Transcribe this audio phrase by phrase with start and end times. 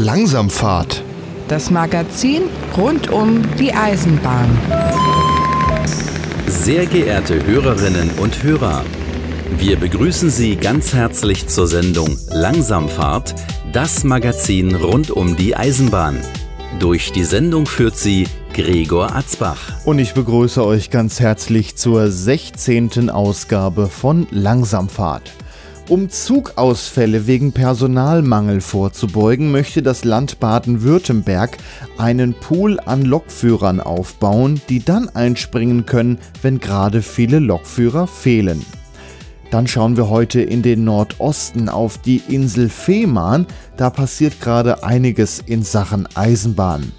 [0.00, 1.04] Langsamfahrt.
[1.48, 4.48] Das Magazin rund um die Eisenbahn.
[6.46, 8.82] Sehr geehrte Hörerinnen und Hörer,
[9.58, 13.34] wir begrüßen Sie ganz herzlich zur Sendung Langsamfahrt,
[13.74, 16.18] das Magazin rund um die Eisenbahn.
[16.78, 19.84] Durch die Sendung führt sie Gregor Atzbach.
[19.84, 23.10] Und ich begrüße euch ganz herzlich zur 16.
[23.10, 25.30] Ausgabe von Langsamfahrt.
[25.90, 31.56] Um Zugausfälle wegen Personalmangel vorzubeugen, möchte das Land Baden-Württemberg
[31.98, 38.64] einen Pool an Lokführern aufbauen, die dann einspringen können, wenn gerade viele Lokführer fehlen.
[39.50, 43.46] Dann schauen wir heute in den Nordosten auf die Insel Fehmarn.
[43.76, 46.92] Da passiert gerade einiges in Sachen Eisenbahn.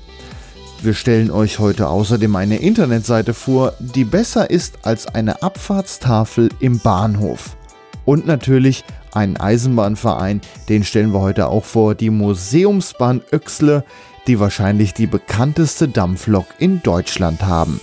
[0.82, 6.80] Wir stellen euch heute außerdem eine Internetseite vor, die besser ist als eine Abfahrtstafel im
[6.80, 7.56] Bahnhof.
[8.06, 8.84] Und natürlich
[9.14, 13.84] einen Eisenbahnverein, den stellen wir heute auch vor, die Museumsbahn Öxle,
[14.28, 17.80] die wahrscheinlich die bekannteste Dampflok in Deutschland haben.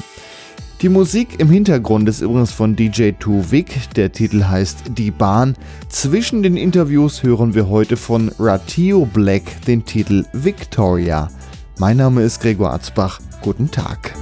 [0.81, 5.57] Die Musik im Hintergrund ist übrigens von DJ Tuvik, der Titel heißt Die Bahn.
[5.89, 11.31] Zwischen den Interviews hören wir heute von Ratio Black den Titel Victoria.
[11.79, 13.21] Mein Name ist Gregor Atzbach.
[13.43, 14.15] Guten Tag.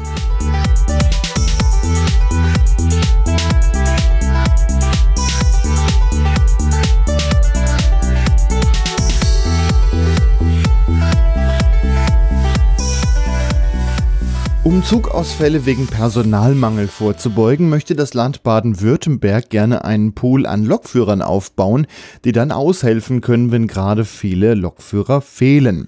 [14.66, 21.86] Um Zugausfälle wegen Personalmangel vorzubeugen, möchte das Land Baden-Württemberg gerne einen Pool an Lokführern aufbauen,
[22.24, 25.86] die dann aushelfen können, wenn gerade viele Lokführer fehlen.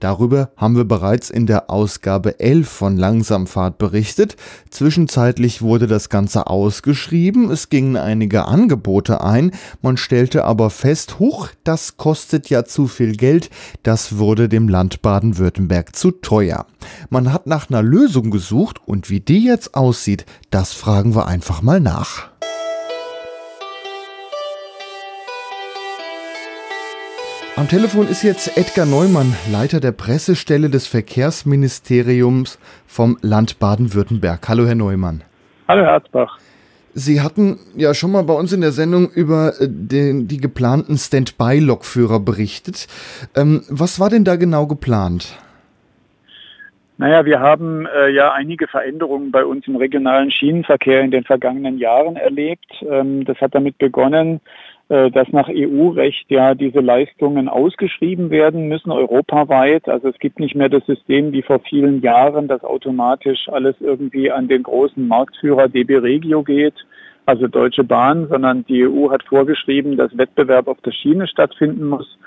[0.00, 4.36] Darüber haben wir bereits in der Ausgabe 11 von Langsamfahrt berichtet.
[4.70, 11.48] Zwischenzeitlich wurde das Ganze ausgeschrieben, es gingen einige Angebote ein, man stellte aber fest, huch,
[11.64, 13.50] das kostet ja zu viel Geld,
[13.82, 16.66] das wurde dem Land Baden-Württemberg zu teuer.
[17.08, 21.62] Man hat nach einer Lösung gesucht und wie die jetzt aussieht, das fragen wir einfach
[21.62, 22.33] mal nach.
[27.56, 34.48] Am Telefon ist jetzt Edgar Neumann, Leiter der Pressestelle des Verkehrsministeriums vom Land Baden-Württemberg.
[34.48, 35.22] Hallo, Herr Neumann.
[35.68, 36.40] Hallo, Herr Arzbach.
[36.94, 40.98] Sie hatten ja schon mal bei uns in der Sendung über äh, den, die geplanten
[40.98, 42.88] Standby-Lokführer berichtet.
[43.36, 45.38] Ähm, was war denn da genau geplant?
[46.96, 51.78] Naja, wir haben äh, ja einige Veränderungen bei uns im regionalen Schienenverkehr in den vergangenen
[51.78, 52.66] Jahren erlebt.
[52.88, 54.40] Ähm, das hat damit begonnen,
[55.10, 59.88] dass nach EU-Recht ja diese Leistungen ausgeschrieben werden müssen, europaweit.
[59.88, 64.30] Also es gibt nicht mehr das System wie vor vielen Jahren, dass automatisch alles irgendwie
[64.30, 66.74] an den großen Marktführer DB Regio geht,
[67.26, 72.18] also Deutsche Bahn, sondern die EU hat vorgeschrieben, dass Wettbewerb auf der Schiene stattfinden muss.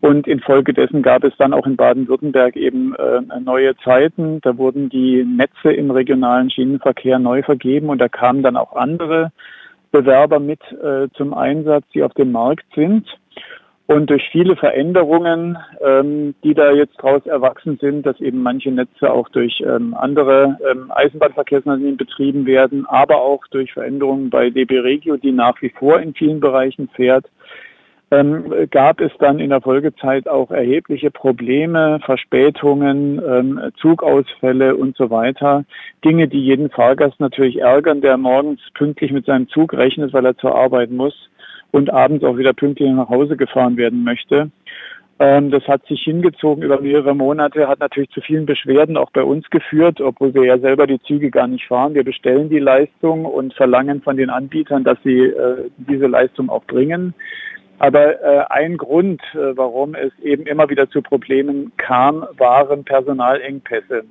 [0.00, 4.40] Und infolgedessen gab es dann auch in Baden-Württemberg eben äh, neue Zeiten.
[4.42, 9.30] Da wurden die Netze im regionalen Schienenverkehr neu vergeben und da kamen dann auch andere
[9.92, 13.06] Bewerber mit äh, zum Einsatz, die auf dem Markt sind.
[13.86, 19.12] Und durch viele Veränderungen, ähm, die da jetzt daraus erwachsen sind, dass eben manche Netze
[19.12, 25.16] auch durch ähm, andere ähm, Eisenbahnverkehrsunternehmen betrieben werden, aber auch durch Veränderungen bei DB Regio,
[25.18, 27.26] die nach wie vor in vielen Bereichen fährt,
[28.12, 35.08] ähm, gab es dann in der Folgezeit auch erhebliche Probleme, Verspätungen, ähm, Zugausfälle und so
[35.08, 35.64] weiter.
[36.04, 40.36] Dinge, die jeden Fahrgast natürlich ärgern, der morgens pünktlich mit seinem Zug rechnet, weil er
[40.36, 41.14] zur Arbeit muss
[41.70, 44.50] und abends auch wieder pünktlich nach Hause gefahren werden möchte.
[45.18, 49.22] Ähm, das hat sich hingezogen über mehrere Monate, hat natürlich zu vielen Beschwerden auch bei
[49.22, 51.94] uns geführt, obwohl wir ja selber die Züge gar nicht fahren.
[51.94, 56.64] Wir bestellen die Leistung und verlangen von den Anbietern, dass sie äh, diese Leistung auch
[56.64, 57.14] bringen.
[57.82, 64.04] Aber äh, ein Grund, äh, warum es eben immer wieder zu Problemen kam, waren Personalengpässe.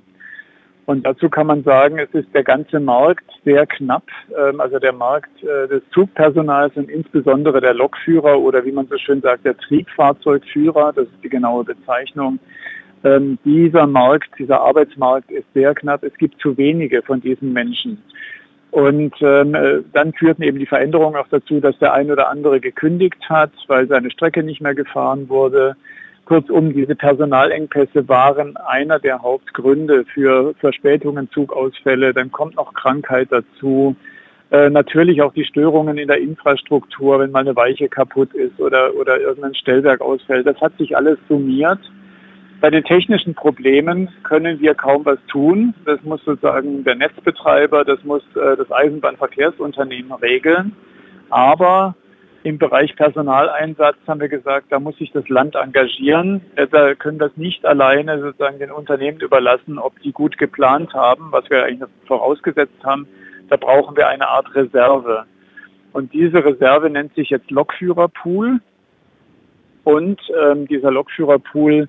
[0.86, 4.04] Und dazu kann man sagen, es ist der ganze Markt sehr knapp.
[4.38, 8.98] Ähm, also der Markt äh, des Zugpersonals und insbesondere der Lokführer oder wie man so
[8.98, 12.40] schön sagt, der Triebfahrzeugführer, das ist die genaue Bezeichnung.
[13.06, 16.04] Ähm, dieser Markt, dieser Arbeitsmarkt ist sehr knapp.
[16.04, 18.04] Es gibt zu wenige von diesen Menschen.
[18.72, 22.62] Und ähm, äh, dann führten eben die Veränderungen auch dazu, dass der ein oder andere
[22.62, 25.76] gekündigt hat, weil seine Strecke nicht mehr gefahren wurde.
[26.24, 32.14] Kurzum, diese Personalengpässe waren einer der Hauptgründe für Verspätungen, Zugausfälle.
[32.14, 33.98] Dann kommt noch Krankheit dazu.
[34.52, 38.96] Äh, natürlich auch die Störungen in der Infrastruktur, wenn mal eine Weiche kaputt ist oder,
[38.96, 40.48] oder irgendein Stellwerk ausfällt.
[40.48, 41.80] Das hat sich alles summiert.
[42.62, 45.74] Bei den technischen Problemen können wir kaum was tun.
[45.86, 50.76] Das muss sozusagen der Netzbetreiber, das muss äh, das Eisenbahnverkehrsunternehmen regeln.
[51.32, 51.96] Aber
[52.44, 56.42] Im Bereich Personaleinsatz haben wir gesagt, da muss sich das Land engagieren.
[56.72, 61.48] Da können das nicht alleine sozusagen den Unternehmen überlassen, ob die gut geplant haben, was
[61.52, 63.08] wir eigentlich vorausgesetzt haben.
[63.50, 65.26] Da brauchen wir eine Art Reserve.
[65.94, 68.60] Und diese Reserve nennt sich jetzt Lokführerpool.
[69.84, 71.88] Und ähm, dieser Lokführerpool äh,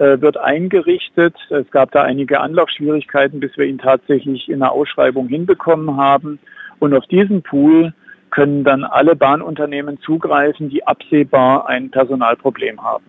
[0.00, 1.36] wird eingerichtet.
[1.50, 6.38] Es gab da einige Anlaufschwierigkeiten, bis wir ihn tatsächlich in der Ausschreibung hinbekommen haben.
[6.78, 7.92] Und auf diesen Pool
[8.30, 13.04] können dann alle Bahnunternehmen zugreifen, die absehbar ein Personalproblem haben.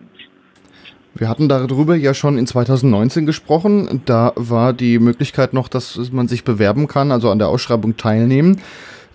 [1.14, 4.02] Wir hatten darüber ja schon in 2019 gesprochen.
[4.06, 8.60] Da war die Möglichkeit noch, dass man sich bewerben kann, also an der Ausschreibung teilnehmen.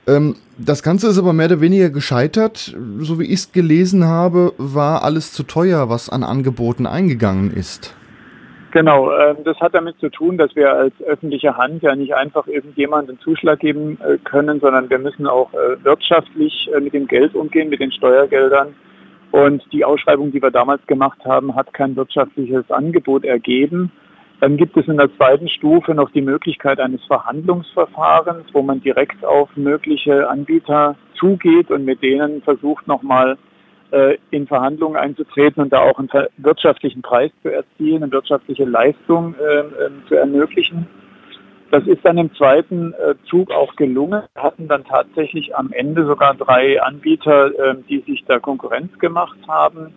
[0.07, 2.75] Ähm, das Ganze ist aber mehr oder weniger gescheitert.
[2.99, 7.95] So wie ich es gelesen habe, war alles zu teuer, was an Angeboten eingegangen ist.
[8.71, 12.47] Genau, ähm, das hat damit zu tun, dass wir als öffentliche Hand ja nicht einfach
[12.47, 17.33] irgendjemandem Zuschlag geben äh, können, sondern wir müssen auch äh, wirtschaftlich äh, mit dem Geld
[17.33, 18.75] umgehen, mit den Steuergeldern.
[19.31, 23.91] Und die Ausschreibung, die wir damals gemacht haben, hat kein wirtschaftliches Angebot ergeben.
[24.39, 29.25] Dann gibt es in der zweiten Stufe noch die Möglichkeit eines Verhandlungsverfahrens, wo man direkt
[29.25, 33.37] auf mögliche Anbieter zugeht und mit denen versucht nochmal
[33.91, 39.33] äh, in Verhandlungen einzutreten und da auch einen wirtschaftlichen Preis zu erzielen, eine wirtschaftliche Leistung
[39.35, 40.87] äh, äh, zu ermöglichen.
[41.71, 44.23] Das ist dann im zweiten äh, Zug auch gelungen.
[44.33, 49.37] Wir hatten dann tatsächlich am Ende sogar drei Anbieter, äh, die sich da Konkurrenz gemacht
[49.47, 49.93] haben.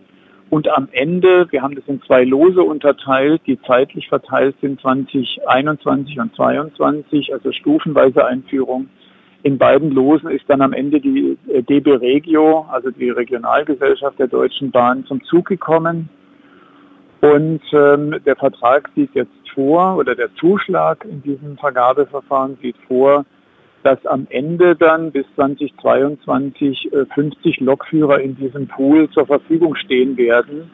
[0.50, 6.19] Und am Ende, wir haben das in zwei Lose unterteilt, die zeitlich verteilt sind 2021
[6.19, 8.88] und 2022, also stufenweise Einführung
[9.43, 14.26] in beiden Losen ist dann am Ende die äh, DB Regio, also die Regionalgesellschaft der
[14.26, 16.08] Deutschen Bahn, zum Zug gekommen.
[17.23, 23.25] Und ähm, der Vertrag sieht jetzt vor, oder der Zuschlag in diesem Vergabeverfahren sieht vor,
[23.82, 30.17] dass am Ende dann bis 2022 äh, 50 Lokführer in diesem Pool zur Verfügung stehen
[30.17, 30.71] werden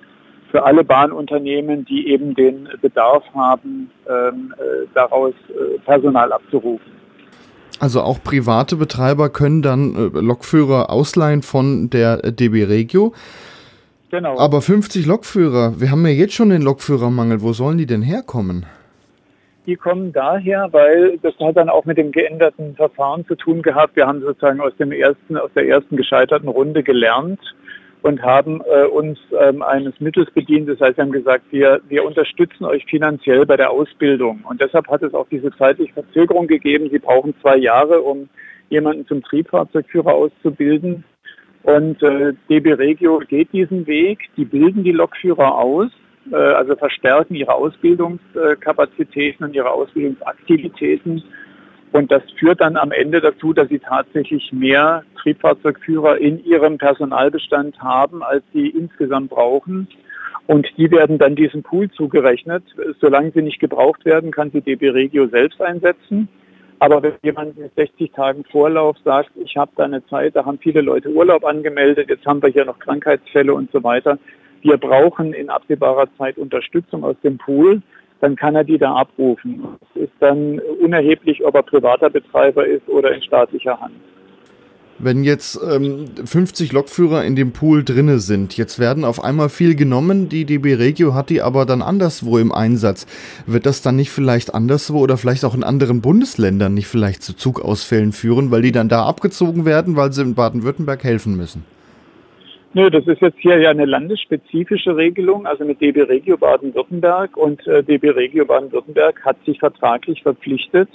[0.51, 6.93] für alle Bahnunternehmen, die eben den Bedarf haben, ähm, äh, daraus äh, Personal abzurufen.
[7.79, 13.13] Also auch private Betreiber können dann äh, Lokführer ausleihen von der DB Regio.
[14.11, 14.39] Genau.
[14.39, 17.43] Aber 50 Lokführer, wir haben ja jetzt schon den Lokführermangel.
[17.43, 18.67] Wo sollen die denn herkommen?
[19.67, 23.97] Die kommen daher, weil das hat dann auch mit dem geänderten Verfahren zu tun gehabt.
[23.97, 27.41] Wir haben sozusagen aus dem ersten, aus der ersten gescheiterten Runde gelernt
[28.03, 30.69] und haben äh, uns ähm, eines Mittels bedient.
[30.69, 34.45] Das heißt, wir haben gesagt, wir, wir unterstützen euch finanziell bei der Ausbildung.
[34.49, 36.89] Und deshalb hat es auch diese zeitliche Verzögerung gegeben.
[36.93, 38.29] Sie brauchen zwei Jahre, um
[38.71, 41.03] jemanden zum Triebfahrzeugführer auszubilden.
[41.65, 44.29] Und äh, DB Regio geht diesen Weg.
[44.37, 45.91] Die bilden die Lokführer aus,
[46.33, 51.23] also verstärken ihre Ausbildungskapazitäten und ihre Ausbildungsaktivitäten
[51.93, 57.81] und das führt dann am Ende dazu, dass sie tatsächlich mehr Triebfahrzeugführer in ihrem Personalbestand
[57.81, 59.89] haben, als sie insgesamt brauchen.
[60.47, 62.63] Und die werden dann diesem Pool zugerechnet.
[63.01, 66.29] Solange sie nicht gebraucht werden, kann sie DB Regio selbst einsetzen.
[66.79, 70.59] Aber wenn jemand mit 60 Tagen Vorlauf sagt, ich habe da eine Zeit, da haben
[70.59, 74.19] viele Leute Urlaub angemeldet, jetzt haben wir hier noch Krankheitsfälle und so weiter.
[74.67, 77.83] Wir brauchen in absehbarer Zeit Unterstützung aus dem Pool
[78.21, 79.65] dann kann er die da abrufen.
[79.95, 83.95] Es ist dann unerheblich, ob er privater Betreiber ist oder in staatlicher Hand.
[84.99, 89.75] Wenn jetzt ähm, 50 Lokführer in dem Pool drinne sind, jetzt werden auf einmal viel
[89.75, 93.07] genommen, die DB Regio hat die aber dann anderswo im Einsatz.
[93.47, 97.37] Wird das dann nicht vielleicht anderswo oder vielleicht auch in anderen Bundesländern nicht vielleicht zu
[97.37, 101.76] Zugausfällen führen, weil die dann da abgezogen werden, weil sie in Baden-Württemberg helfen müssen?
[102.75, 107.67] Nö, das ist jetzt hier ja eine landesspezifische Regelung, also mit DB Regio Baden-Württemberg und
[107.67, 110.89] äh, DB Regio Baden-Württemberg hat sich vertraglich verpflichtet,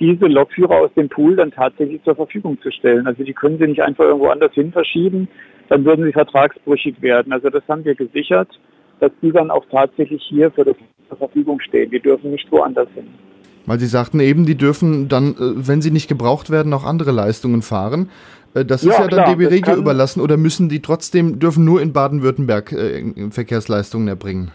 [0.00, 3.06] diese Lokführer aus dem Pool dann tatsächlich zur Verfügung zu stellen.
[3.06, 5.28] Also die können sie nicht einfach irgendwo anders hin verschieben,
[5.68, 7.32] dann würden sie vertragsbrüchig werden.
[7.32, 8.48] Also das haben wir gesichert,
[9.00, 10.76] dass die dann auch tatsächlich hier für das
[11.08, 11.90] zur Verfügung stehen.
[11.90, 13.08] Die dürfen nicht woanders hin.
[13.66, 17.12] Weil Sie sagten eben, die dürfen dann, äh, wenn sie nicht gebraucht werden, auch andere
[17.12, 18.10] Leistungen fahren.
[18.54, 21.82] Äh, das ist ja, ja dann DB Regio überlassen oder müssen die trotzdem, dürfen nur
[21.82, 24.52] in Baden-Württemberg äh, Verkehrsleistungen erbringen?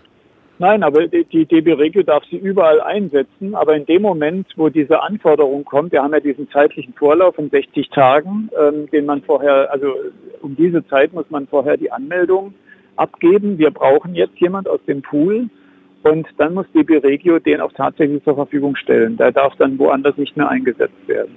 [0.62, 3.56] Nein, aber die, die DB Regio darf sie überall einsetzen.
[3.56, 7.50] Aber in dem Moment, wo diese Anforderung kommt, wir haben ja diesen zeitlichen Vorlauf von
[7.50, 9.94] 60 Tagen, ähm, den man vorher, also
[10.42, 12.54] um diese Zeit muss man vorher die Anmeldung
[12.98, 13.58] abgeben.
[13.58, 15.50] Wir brauchen jetzt jemand aus dem Pool.
[16.04, 19.16] Und dann muss DB Regio den auch tatsächlich zur Verfügung stellen.
[19.16, 21.36] Der darf dann woanders nicht mehr eingesetzt werden.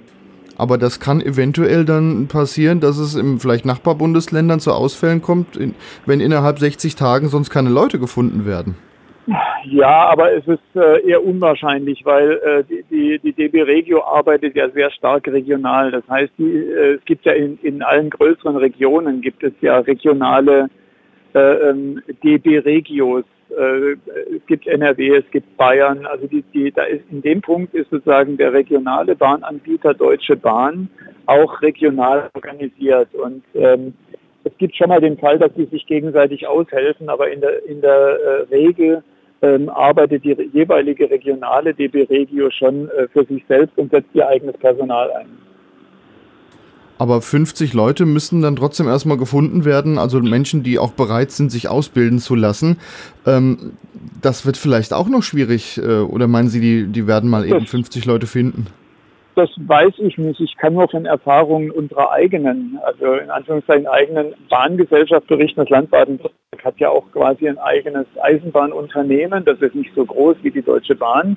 [0.57, 5.59] Aber das kann eventuell dann passieren, dass es im vielleicht Nachbarbundesländern zu Ausfällen kommt,
[6.05, 8.75] wenn innerhalb 60 Tagen sonst keine Leute gefunden werden.
[9.65, 14.55] Ja, aber es ist äh, eher unwahrscheinlich, weil äh, die, die, die DB Regio arbeitet
[14.55, 15.91] ja sehr stark regional.
[15.91, 19.79] Das heißt, die, äh, es gibt ja in, in allen größeren Regionen gibt es ja
[19.79, 20.69] regionale
[21.33, 23.23] äh, ähm, DB Regios.
[23.57, 23.93] Äh,
[24.35, 26.05] es gibt NRW, es gibt Bayern.
[26.05, 30.89] Also die, die, da ist in dem Punkt ist sozusagen der regionale Bahnanbieter Deutsche Bahn
[31.25, 33.93] auch regional organisiert und ähm,
[34.43, 37.81] es gibt schon mal den Fall, dass sie sich gegenseitig aushelfen, aber in der, in
[37.81, 39.03] der äh, Regel
[39.41, 44.27] ähm, arbeitet die jeweilige regionale DB Regio schon äh, für sich selbst und setzt ihr
[44.27, 45.42] eigenes Personal ein.
[46.97, 51.51] Aber 50 Leute müssen dann trotzdem erstmal gefunden werden, also Menschen, die auch bereit sind,
[51.51, 52.77] sich ausbilden zu lassen.
[53.25, 53.73] Ähm,
[54.21, 57.65] das wird vielleicht auch noch schwierig, äh, oder meinen Sie, die, die werden mal eben
[57.65, 58.67] 50 Leute finden?
[59.35, 60.39] Das weiß ich nicht.
[60.39, 65.61] Ich kann nur von Erfahrungen unserer eigenen, also in Anführungszeichen eigenen Bahngesellschaft berichten.
[65.61, 69.43] Das Land Baden-Württemberg hat ja auch quasi ein eigenes Eisenbahnunternehmen.
[69.43, 71.35] Das ist nicht so groß wie die Deutsche Bahn.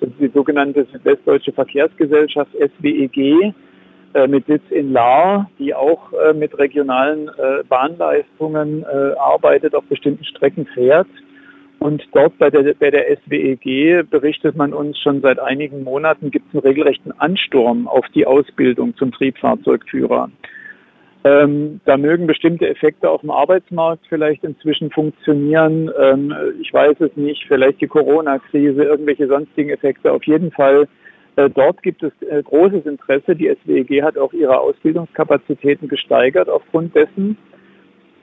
[0.00, 3.54] Das ist die sogenannte Westdeutsche Verkehrsgesellschaft SWEG
[4.26, 10.24] mit Sitz in Lahr, die auch äh, mit regionalen äh, Bahnleistungen äh, arbeitet, auf bestimmten
[10.24, 11.08] Strecken fährt.
[11.78, 16.48] Und dort bei der, bei der SWEG berichtet man uns schon seit einigen Monaten gibt
[16.48, 20.28] es einen regelrechten Ansturm auf die Ausbildung zum Triebfahrzeugführer.
[21.24, 25.90] Ähm, da mögen bestimmte Effekte auf dem Arbeitsmarkt vielleicht inzwischen funktionieren.
[26.00, 30.12] Ähm, ich weiß es nicht, vielleicht die Corona-Krise, irgendwelche sonstigen Effekte.
[30.12, 30.86] Auf jeden Fall, äh,
[31.46, 33.36] dort gibt es äh, großes Interesse.
[33.36, 37.36] Die SWEG hat auch ihre Ausbildungskapazitäten gesteigert aufgrund dessen.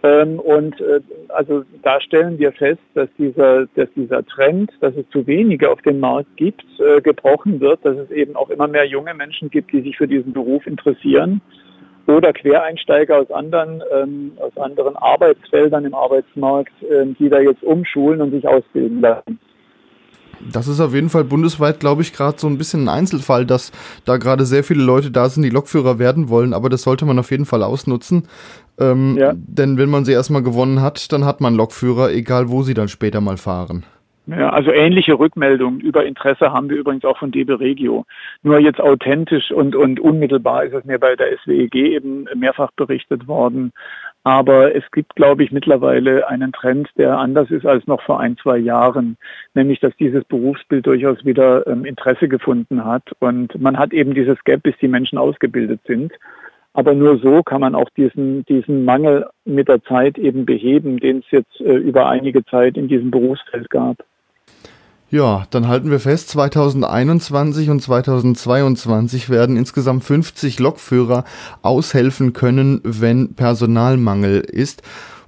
[0.03, 5.07] Ähm, und äh, also da stellen wir fest, dass dieser, dass dieser Trend, dass es
[5.09, 8.85] zu wenige auf dem Markt gibt, äh, gebrochen wird, dass es eben auch immer mehr
[8.85, 11.41] junge Menschen gibt, die sich für diesen Beruf interessieren
[12.07, 18.21] oder Quereinsteiger aus anderen, ähm, aus anderen Arbeitsfeldern im Arbeitsmarkt, ähm, die da jetzt umschulen
[18.21, 19.39] und sich ausbilden lassen.
[20.39, 23.71] Das ist auf jeden Fall bundesweit, glaube ich, gerade so ein bisschen ein Einzelfall, dass
[24.05, 27.19] da gerade sehr viele Leute da sind, die Lokführer werden wollen, aber das sollte man
[27.19, 28.27] auf jeden Fall ausnutzen.
[28.79, 29.33] Ähm, ja.
[29.35, 32.89] Denn wenn man sie erstmal gewonnen hat, dann hat man Lokführer, egal wo sie dann
[32.89, 33.85] später mal fahren.
[34.27, 38.05] Ja, also ähnliche Rückmeldungen über Interesse haben wir übrigens auch von DB Regio.
[38.41, 43.27] Nur jetzt authentisch und, und unmittelbar ist es mir bei der SWEG eben mehrfach berichtet
[43.27, 43.71] worden.
[44.25, 48.37] Aber es gibt, glaube ich, mittlerweile einen Trend, der anders ist als noch vor ein,
[48.37, 49.17] zwei Jahren,
[49.53, 53.03] nämlich dass dieses Berufsbild durchaus wieder ähm, Interesse gefunden hat.
[53.19, 56.11] Und man hat eben dieses Gap, bis die Menschen ausgebildet sind.
[56.73, 61.19] Aber nur so kann man auch diesen, diesen Mangel mit der Zeit eben beheben, den
[61.19, 63.97] es jetzt äh, über einige Zeit in diesem Berufsfeld gab.
[65.11, 71.25] Ja, dann halten wir fest, 2021 und 2022 werden insgesamt 50 Lokführer
[71.61, 74.81] aushelfen können, wenn Personalmangel ist.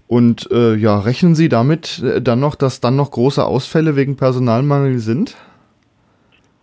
[0.08, 4.16] Und äh, ja, rechnen Sie damit äh, dann noch, dass dann noch große Ausfälle wegen
[4.16, 5.36] Personalmangel sind?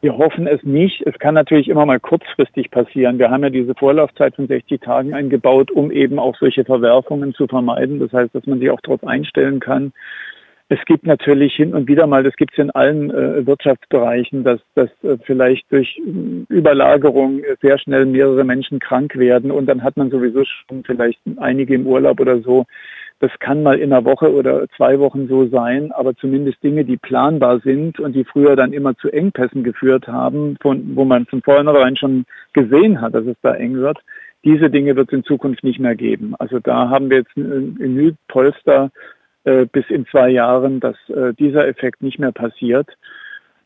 [0.01, 1.03] Wir hoffen es nicht.
[1.07, 3.19] Es kann natürlich immer mal kurzfristig passieren.
[3.19, 7.47] Wir haben ja diese Vorlaufzeit von 60 Tagen eingebaut, um eben auch solche Verwerfungen zu
[7.47, 8.01] vermeiden.
[8.01, 9.93] Das heißt, dass man sich auch darauf einstellen kann.
[10.71, 14.61] Es gibt natürlich hin und wieder mal, das gibt es in allen äh, Wirtschaftsbereichen, dass,
[14.75, 19.99] dass äh, vielleicht durch äh, Überlagerung sehr schnell mehrere Menschen krank werden und dann hat
[19.99, 22.65] man sowieso schon vielleicht einige im Urlaub oder so.
[23.21, 26.97] Das kann mal in einer Woche oder zwei Wochen so sein, aber zumindest Dinge, die
[26.97, 31.43] planbar sind und die früher dann immer zu Engpässen geführt haben, von, wo man von
[31.43, 33.99] vornherein schon gesehen hat, dass es da eng wird,
[34.45, 36.35] diese Dinge wird es in Zukunft nicht mehr geben.
[36.39, 38.19] Also da haben wir jetzt Genügend
[39.45, 42.89] äh, bis in zwei Jahren, dass äh, dieser Effekt nicht mehr passiert.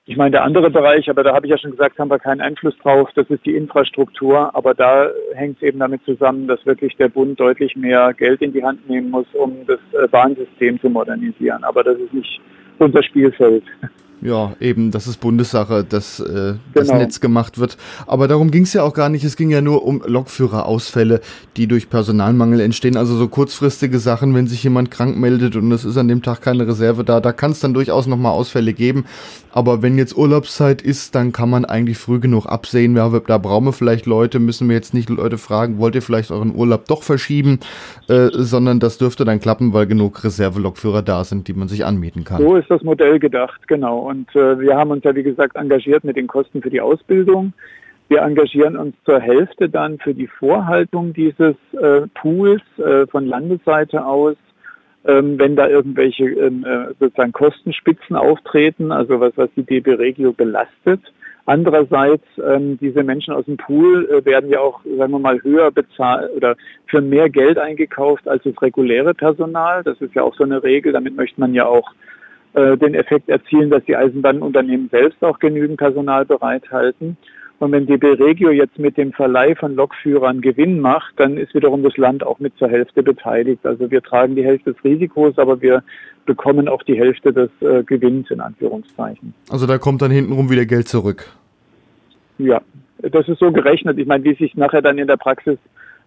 [0.07, 2.41] Ich meine, der andere Bereich, aber da habe ich ja schon gesagt, haben wir keinen
[2.41, 4.55] Einfluss drauf, das ist die Infrastruktur.
[4.57, 8.55] Aber da hängt es eben damit zusammen, dass wirklich der Bund deutlich mehr Geld in
[8.55, 11.63] die Hand nehmen muss, um das äh, Bahnsystem zu modernisieren.
[11.63, 12.41] Aber das ist nicht
[12.79, 13.65] unser Spielfeld.
[14.21, 16.99] Ja, eben, das ist Bundessache, dass äh, das genau.
[16.99, 17.77] Netz gemacht wird.
[18.07, 19.25] Aber darum ging es ja auch gar nicht.
[19.25, 21.21] Es ging ja nur um Lokführerausfälle,
[21.57, 22.97] die durch Personalmangel entstehen.
[22.97, 26.43] Also so kurzfristige Sachen, wenn sich jemand krank meldet und es ist an dem Tag
[26.43, 29.05] keine Reserve da, da kann es dann durchaus nochmal Ausfälle geben.
[29.53, 32.97] Aber wenn jetzt Urlaubszeit ist, dann kann man eigentlich früh genug absehen.
[32.97, 36.31] Ja, da brauchen wir vielleicht Leute, müssen wir jetzt nicht Leute fragen, wollt ihr vielleicht
[36.31, 37.61] euren Urlaub doch verschieben,
[38.09, 42.25] äh, sondern das dürfte dann klappen, weil genug Reservelokführer da sind, die man sich anmieten
[42.25, 42.43] kann.
[42.43, 44.08] So ist das Modell gedacht, genau.
[44.09, 47.53] Und äh, wir haben uns ja, wie gesagt, engagiert mit den Kosten für die Ausbildung.
[48.09, 54.07] Wir engagieren uns zur Hälfte dann für die Vorhaltung dieses äh, Pools äh, von Landesseite
[54.07, 54.37] aus,
[55.05, 60.33] ähm, wenn da irgendwelche ähm, äh, sozusagen Kostenspitzen auftreten, also was, was die DB Regio
[60.33, 61.03] belastet.
[61.45, 65.71] Andererseits, ähm, diese Menschen aus dem Pool äh, werden ja auch, sagen wir mal, höher
[65.71, 69.83] bezahlt oder für mehr Geld eingekauft als das reguläre Personal.
[69.83, 70.93] Das ist ja auch so eine Regel.
[70.95, 71.93] Damit möchte man ja auch
[72.59, 77.17] äh, den Effekt erzielen, dass die Eisenbahnunternehmen selbst auch genügend Personal bereithalten.
[77.61, 81.85] Und wenn die Regio jetzt mit dem Verleih von Lokführern Gewinn macht, dann ist wiederum
[81.85, 83.65] das Land auch mit zur Hälfte beteiligt.
[83.65, 85.85] Also wir tragen die Hälfte des Risikos, aber wir
[86.27, 89.35] bekommen auch die Hälfte des äh, Gewinns in Anführungszeichen.
[89.51, 91.27] Also da kommt dann hintenrum wieder Geld zurück.
[92.39, 92.61] Ja,
[93.03, 93.99] das ist so gerechnet.
[93.99, 95.59] Ich meine, wie sich nachher dann in der Praxis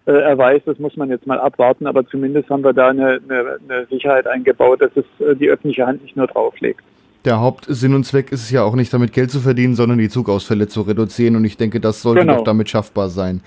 [0.06, 3.58] äh, erweist, das muss man jetzt mal abwarten, aber zumindest haben wir da eine, eine,
[3.68, 6.82] eine Sicherheit eingebaut, dass es äh, die öffentliche Hand nicht nur drauflegt
[7.24, 10.08] der Hauptsinn und Zweck ist es ja auch nicht damit Geld zu verdienen, sondern die
[10.08, 11.36] Zugausfälle zu reduzieren.
[11.36, 12.38] Und ich denke, das sollte genau.
[12.38, 13.42] doch damit schaffbar sein.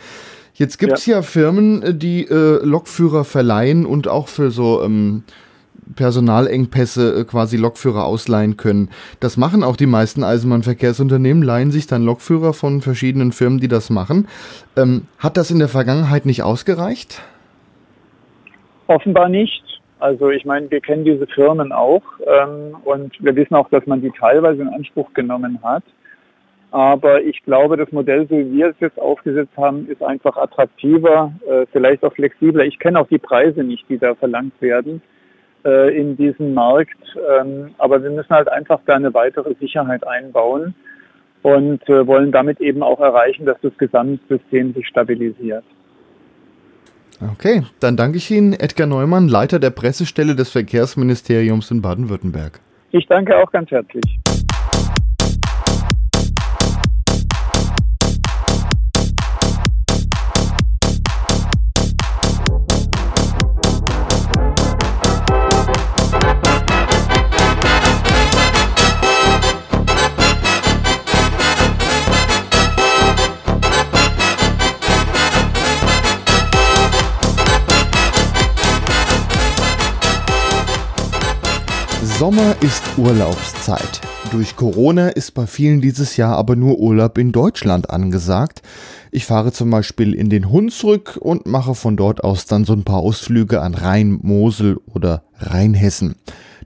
[0.54, 1.18] Jetzt gibt es ja.
[1.18, 1.22] ja.
[1.22, 5.24] Firmen, äh, die äh, Lokführer verleihen und auch für so ähm,
[5.96, 8.90] Personalengpässe äh, quasi Lokführer ausleihen können.
[9.20, 13.90] Das machen auch die meisten Eisenbahnverkehrsunternehmen, leihen sich dann Lokführer von verschiedenen Firmen, die das
[13.90, 14.28] machen.
[14.76, 17.22] Ähm, hat das in der Vergangenheit nicht ausgereicht?
[18.88, 19.64] Offenbar nicht.
[20.00, 24.02] Also ich meine, wir kennen diese Firmen auch ähm, und wir wissen auch, dass man
[24.02, 25.84] die teilweise in Anspruch genommen hat.
[26.72, 31.32] Aber ich glaube, das Modell, so wie wir es jetzt aufgesetzt haben, ist einfach attraktiver,
[31.50, 32.66] äh, vielleicht auch flexibler.
[32.66, 35.02] Ich kenne auch die Preise nicht, die da verlangt werden
[35.66, 36.98] äh, in diesem Markt.
[37.40, 40.76] Ähm, aber wir müssen halt einfach da eine weitere Sicherheit einbauen
[41.42, 45.64] und äh, wollen damit eben auch erreichen, dass das Gesamtsystem sich stabilisiert.
[47.34, 52.60] Okay, dann danke ich Ihnen, Edgar Neumann, Leiter der Pressestelle des Verkehrsministeriums in Baden-Württemberg.
[52.92, 54.20] Ich danke auch ganz herzlich.
[82.18, 84.00] Sommer ist Urlaubszeit.
[84.32, 88.62] Durch Corona ist bei vielen dieses Jahr aber nur Urlaub in Deutschland angesagt.
[89.12, 92.86] Ich fahre zum Beispiel in den Hunsrück und mache von dort aus dann so ein
[92.86, 96.16] paar Ausflüge an Rhein, Mosel oder Rheinhessen.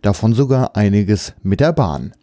[0.04, 2.14] Davon sogar einiges mit der Bahn.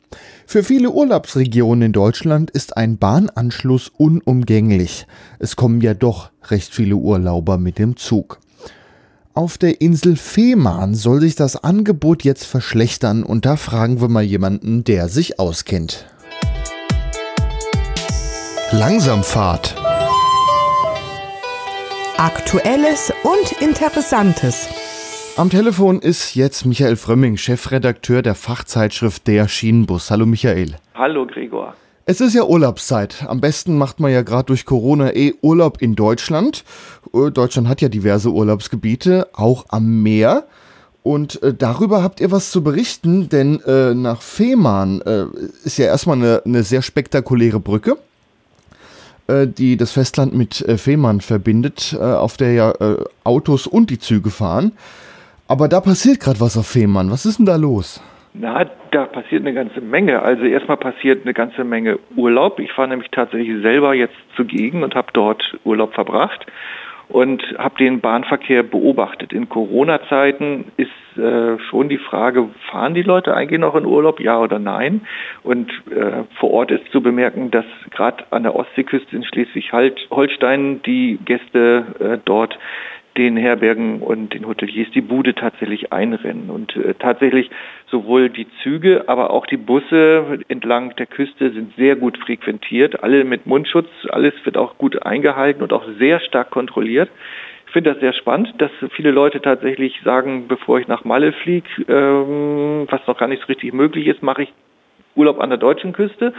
[0.46, 5.08] Für viele Urlaubsregionen in Deutschland ist ein Bahnanschluss unumgänglich.
[5.40, 8.38] Es kommen ja doch recht viele Urlauber mit dem Zug.
[9.36, 14.22] Auf der Insel Fehmarn soll sich das Angebot jetzt verschlechtern und da fragen wir mal
[14.22, 16.06] jemanden, der sich auskennt.
[18.72, 19.76] Langsamfahrt.
[22.16, 24.70] Aktuelles und Interessantes.
[25.36, 30.10] Am Telefon ist jetzt Michael Frömming, Chefredakteur der Fachzeitschrift Der Schienenbus.
[30.10, 30.76] Hallo Michael.
[30.94, 31.74] Hallo Gregor.
[32.08, 33.24] Es ist ja Urlaubszeit.
[33.26, 36.62] Am besten macht man ja gerade durch Corona eh Urlaub in Deutschland.
[37.12, 40.44] Äh, Deutschland hat ja diverse Urlaubsgebiete, auch am Meer.
[41.02, 45.24] Und äh, darüber habt ihr was zu berichten, denn äh, nach Fehmarn äh,
[45.64, 47.98] ist ja erstmal eine, eine sehr spektakuläre Brücke,
[49.26, 52.72] äh, die das Festland mit äh, Fehmarn verbindet, auf der ja
[53.24, 54.72] Autos und die Züge fahren.
[55.48, 57.10] Aber da passiert gerade was auf Fehmarn.
[57.10, 58.00] Was ist denn da los?
[58.38, 60.22] Na, da passiert eine ganze Menge.
[60.22, 62.58] Also erstmal passiert eine ganze Menge Urlaub.
[62.60, 66.46] Ich war nämlich tatsächlich selber jetzt zugegen und habe dort Urlaub verbracht
[67.08, 69.32] und habe den Bahnverkehr beobachtet.
[69.32, 74.38] In Corona-Zeiten ist äh, schon die Frage, fahren die Leute eigentlich noch in Urlaub, ja
[74.38, 75.02] oder nein?
[75.42, 81.18] Und äh, vor Ort ist zu bemerken, dass gerade an der Ostseeküste in Schleswig-Holstein die
[81.24, 82.58] Gäste äh, dort
[83.16, 86.50] den Herbergen und den Hoteliers die Bude tatsächlich einrennen.
[86.50, 87.50] Und äh, tatsächlich
[87.90, 93.24] sowohl die Züge, aber auch die Busse entlang der Küste sind sehr gut frequentiert, alle
[93.24, 97.08] mit Mundschutz, alles wird auch gut eingehalten und auch sehr stark kontrolliert.
[97.66, 101.68] Ich finde das sehr spannend, dass viele Leute tatsächlich sagen, bevor ich nach Malle fliege,
[101.88, 104.52] ähm, was noch gar nicht so richtig möglich ist, mache ich
[105.14, 106.32] Urlaub an der deutschen Küste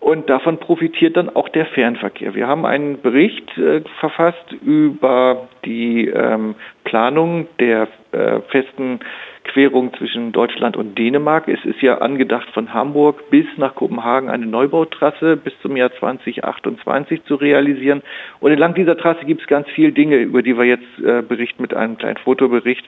[0.00, 2.34] und davon profitiert dann auch der Fernverkehr.
[2.34, 6.54] Wir haben einen Bericht äh, verfasst über die ähm,
[6.84, 9.00] Planung der äh, festen
[9.44, 11.48] Querung zwischen Deutschland und Dänemark.
[11.48, 17.24] Es ist ja angedacht, von Hamburg bis nach Kopenhagen eine Neubautrasse bis zum Jahr 2028
[17.24, 18.02] zu realisieren.
[18.40, 21.62] Und entlang dieser Trasse gibt es ganz viele Dinge, über die wir jetzt äh, berichten
[21.62, 22.86] mit einem kleinen Fotobericht.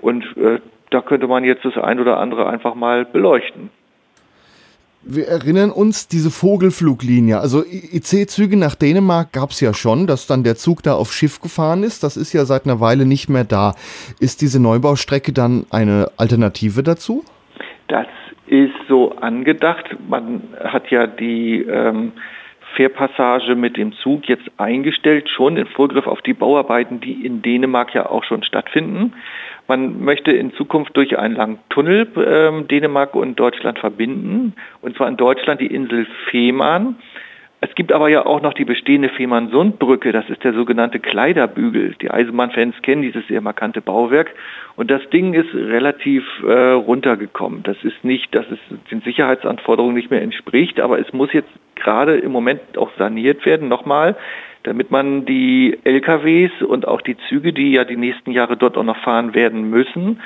[0.00, 0.58] Und äh,
[0.90, 3.70] da könnte man jetzt das ein oder andere einfach mal beleuchten
[5.06, 10.44] wir erinnern uns, diese Vogelfluglinie, also IC-Züge nach Dänemark gab es ja schon, dass dann
[10.44, 12.02] der Zug da auf Schiff gefahren ist.
[12.02, 13.74] Das ist ja seit einer Weile nicht mehr da.
[14.20, 17.24] Ist diese Neubaustrecke dann eine Alternative dazu?
[17.88, 18.06] Das
[18.46, 19.84] ist so angedacht.
[20.08, 22.12] Man hat ja die ähm,
[22.74, 27.94] Fährpassage mit dem Zug jetzt eingestellt, schon in Vorgriff auf die Bauarbeiten, die in Dänemark
[27.94, 29.14] ja auch schon stattfinden.
[29.66, 35.08] Man möchte in Zukunft durch einen langen Tunnel ähm, Dänemark und Deutschland verbinden, und zwar
[35.08, 36.96] in Deutschland die Insel Fehmarn.
[37.64, 41.94] Es gibt aber ja auch noch die bestehende Fehmarnsundbrücke, das ist der sogenannte Kleiderbügel.
[42.02, 44.34] Die Eisenbahnfans kennen dieses sehr markante Bauwerk
[44.76, 47.62] und das Ding ist relativ äh, runtergekommen.
[47.62, 48.58] Das ist nicht, dass es
[48.90, 53.68] den Sicherheitsanforderungen nicht mehr entspricht, aber es muss jetzt gerade im Moment auch saniert werden,
[53.68, 54.14] nochmal,
[54.64, 58.82] damit man die LKWs und auch die Züge, die ja die nächsten Jahre dort auch
[58.82, 60.20] noch fahren werden müssen,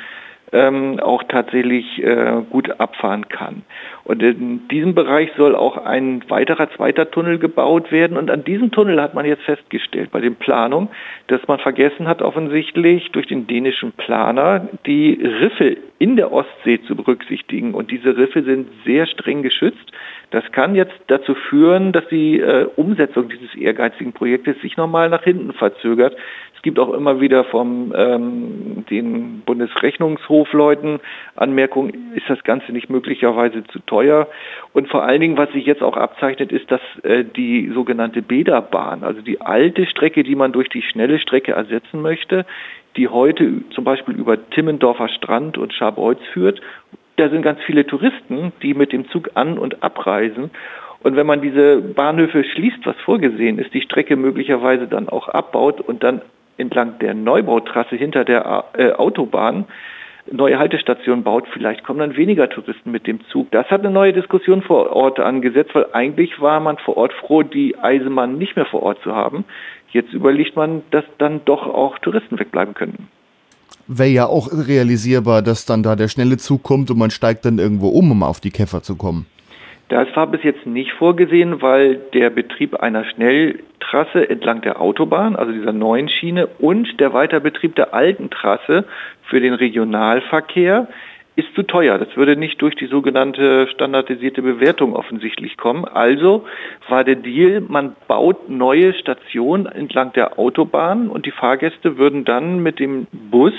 [0.52, 3.62] ähm, auch tatsächlich äh, gut abfahren kann.
[4.04, 8.16] Und in diesem Bereich soll auch ein weiterer zweiter Tunnel gebaut werden.
[8.16, 10.88] Und an diesem Tunnel hat man jetzt festgestellt bei den Planungen,
[11.26, 16.96] dass man vergessen hat offensichtlich durch den dänischen Planer die Riffe in der Ostsee zu
[16.96, 17.74] berücksichtigen.
[17.74, 19.92] Und diese Riffe sind sehr streng geschützt.
[20.30, 25.24] Das kann jetzt dazu führen, dass die äh, Umsetzung dieses ehrgeizigen Projektes sich nochmal nach
[25.24, 26.16] hinten verzögert.
[26.59, 30.99] Es gibt auch immer wieder vom ähm, den Bundesrechnungshofleuten
[31.37, 34.27] Anmerkungen, ist das Ganze nicht möglicherweise zu teuer?
[34.73, 39.05] Und vor allen Dingen, was sich jetzt auch abzeichnet, ist, dass äh, die sogenannte Bäderbahn,
[39.05, 42.44] also die alte Strecke, die man durch die schnelle Strecke ersetzen möchte,
[42.97, 46.61] die heute zum Beispiel über Timmendorfer Strand und Scharbeutz führt,
[47.14, 50.51] da sind ganz viele Touristen, die mit dem Zug an- und abreisen.
[51.05, 55.81] Und wenn man diese Bahnhöfe schließt, was vorgesehen ist, die Strecke möglicherweise dann auch abbaut
[55.81, 56.21] und dann
[56.59, 59.66] entlang der Neubautrasse hinter der äh, Autobahn
[60.33, 63.51] neue Haltestationen baut, vielleicht kommen dann weniger Touristen mit dem Zug.
[63.51, 67.42] Das hat eine neue Diskussion vor Ort angesetzt, weil eigentlich war man vor Ort froh,
[67.42, 69.44] die Eisenbahn nicht mehr vor Ort zu haben.
[69.90, 73.09] Jetzt überlegt man, dass dann doch auch Touristen wegbleiben könnten.
[73.87, 77.59] Wäre ja auch realisierbar, dass dann da der schnelle Zug kommt und man steigt dann
[77.59, 79.27] irgendwo um, um auf die Käfer zu kommen.
[79.88, 85.51] Das war bis jetzt nicht vorgesehen, weil der Betrieb einer Schnelltrasse entlang der Autobahn, also
[85.51, 88.85] dieser neuen Schiene, und der Weiterbetrieb der alten Trasse
[89.22, 90.88] für den Regionalverkehr
[91.37, 91.98] ist zu teuer.
[91.98, 95.85] Das würde nicht durch die sogenannte standardisierte Bewertung offensichtlich kommen.
[95.85, 96.44] Also
[96.88, 102.61] war der Deal, man baut neue Stationen entlang der Autobahn und die Fahrgäste würden dann
[102.61, 103.55] mit dem Bus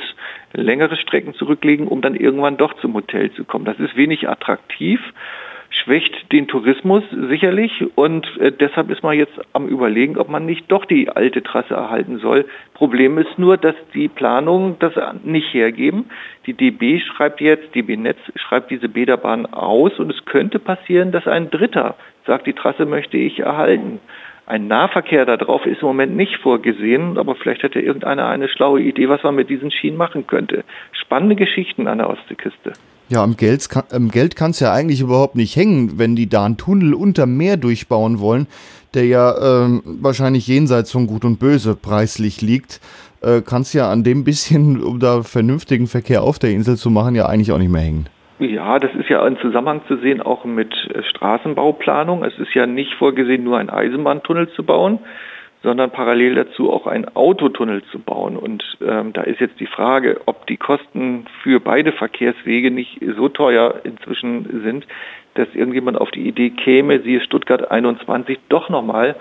[0.51, 3.63] längere Strecken zurücklegen, um dann irgendwann doch zum Hotel zu kommen.
[3.65, 4.99] Das ist wenig attraktiv
[5.83, 10.71] schwächt den Tourismus sicherlich und äh, deshalb ist man jetzt am Überlegen, ob man nicht
[10.71, 12.45] doch die alte Trasse erhalten soll.
[12.73, 16.05] Problem ist nur, dass die Planungen das nicht hergeben.
[16.45, 21.27] Die DB schreibt jetzt, DB Netz schreibt diese Bäderbahn aus und es könnte passieren, dass
[21.27, 23.99] ein Dritter sagt, die Trasse möchte ich erhalten.
[24.45, 29.07] Ein Nahverkehr darauf ist im Moment nicht vorgesehen, aber vielleicht hätte irgendeiner eine schlaue Idee,
[29.07, 30.63] was man mit diesen Schienen machen könnte.
[30.91, 32.73] Spannende Geschichten an der Ostseeküste.
[33.09, 36.45] Ja, am Geld, am Geld kann es ja eigentlich überhaupt nicht hängen, wenn die da
[36.45, 38.45] einen Tunnel unter Meer durchbauen wollen,
[38.93, 42.79] der ja ähm, wahrscheinlich jenseits von Gut und Böse preislich liegt.
[43.23, 46.91] Äh, kann es ja an dem bisschen, um da vernünftigen Verkehr auf der Insel zu
[46.91, 48.05] machen, ja eigentlich auch nicht mehr hängen.
[48.37, 52.23] Ja, das ist ja in Zusammenhang zu sehen auch mit äh, Straßenbauplanung.
[52.23, 54.99] Es ist ja nicht vorgesehen, nur einen Eisenbahntunnel zu bauen,
[55.61, 58.37] sondern parallel dazu auch einen Autotunnel zu bauen.
[58.37, 63.27] Und ähm, da ist jetzt die Frage, ob die Kosten für beide Verkehrswege nicht so
[63.27, 64.87] teuer inzwischen sind,
[65.33, 69.15] dass irgendjemand auf die Idee käme, siehe Stuttgart 21, doch nochmal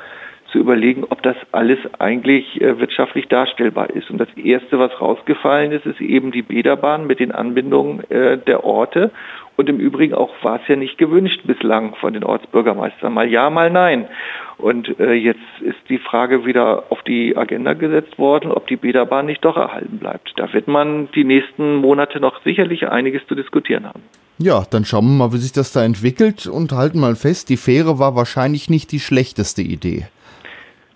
[0.53, 4.11] zu überlegen, ob das alles eigentlich äh, wirtschaftlich darstellbar ist.
[4.11, 8.65] Und das Erste, was rausgefallen ist, ist eben die Bäderbahn mit den Anbindungen äh, der
[8.65, 9.11] Orte.
[9.57, 13.13] Und im Übrigen auch war es ja nicht gewünscht bislang von den Ortsbürgermeistern.
[13.13, 14.07] Mal ja, mal nein.
[14.57, 19.27] Und äh, jetzt ist die Frage wieder auf die Agenda gesetzt worden, ob die Bäderbahn
[19.27, 20.33] nicht doch erhalten bleibt.
[20.37, 24.03] Da wird man die nächsten Monate noch sicherlich einiges zu diskutieren haben.
[24.39, 27.57] Ja, dann schauen wir mal, wie sich das da entwickelt und halten mal fest, die
[27.57, 30.07] Fähre war wahrscheinlich nicht die schlechteste Idee.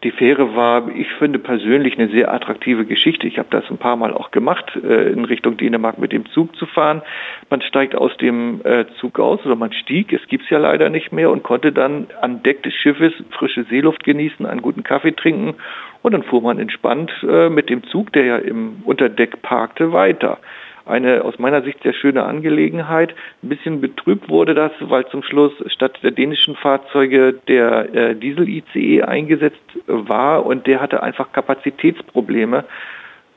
[0.04, 3.28] Die Fähre war, ich finde persönlich, eine sehr attraktive Geschichte.
[3.28, 6.56] Ich habe das ein paar Mal auch gemacht, äh, in Richtung Dänemark mit dem Zug
[6.56, 7.02] zu fahren.
[7.50, 11.12] Man steigt aus dem äh, Zug aus oder man stieg, es gibt's ja leider nicht
[11.12, 15.54] mehr und konnte dann an Deck des Schiffes frische Seeluft genießen, einen guten Kaffee trinken
[16.02, 20.38] und dann fuhr man entspannt äh, mit dem Zug, der ja im Unterdeck parkte, weiter
[20.86, 23.14] eine aus meiner Sicht sehr schöne Angelegenheit.
[23.42, 29.02] Ein bisschen betrübt wurde das, weil zum Schluss statt der dänischen Fahrzeuge der äh, Diesel-ICE
[29.02, 32.64] eingesetzt war und der hatte einfach Kapazitätsprobleme.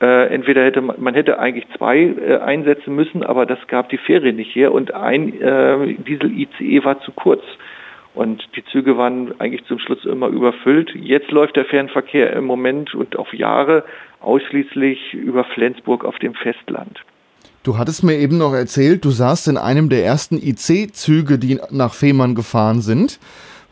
[0.00, 3.96] Äh, entweder hätte man, man hätte eigentlich zwei äh, einsetzen müssen, aber das gab die
[3.96, 7.42] Fähre nicht her und ein äh, Diesel-ICE war zu kurz.
[8.14, 10.94] Und die Züge waren eigentlich zum Schluss immer überfüllt.
[10.94, 13.84] Jetzt läuft der Fernverkehr im Moment und auf Jahre
[14.20, 17.00] ausschließlich über Flensburg auf dem Festland.
[17.66, 21.94] Du hattest mir eben noch erzählt, du saßt in einem der ersten IC-Züge, die nach
[21.94, 23.18] Fehmarn gefahren sind.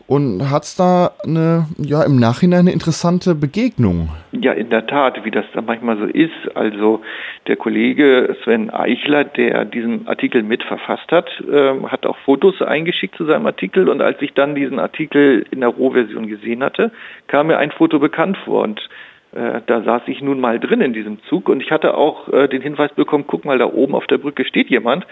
[0.07, 4.11] und hat es da eine, ja, im Nachhinein eine interessante Begegnung.
[4.33, 6.55] Ja, in der Tat, wie das da manchmal so ist.
[6.55, 7.01] Also
[7.47, 13.25] der Kollege Sven Eichler, der diesen Artikel mitverfasst hat, äh, hat auch Fotos eingeschickt zu
[13.25, 16.91] seinem Artikel und als ich dann diesen Artikel in der Rohversion gesehen hatte,
[17.29, 18.81] kam mir ein Foto bekannt vor und
[19.67, 22.63] da saß ich nun mal drin in diesem Zug und ich hatte auch äh, den
[22.63, 25.07] Hinweis bekommen, guck mal, da oben auf der Brücke steht jemand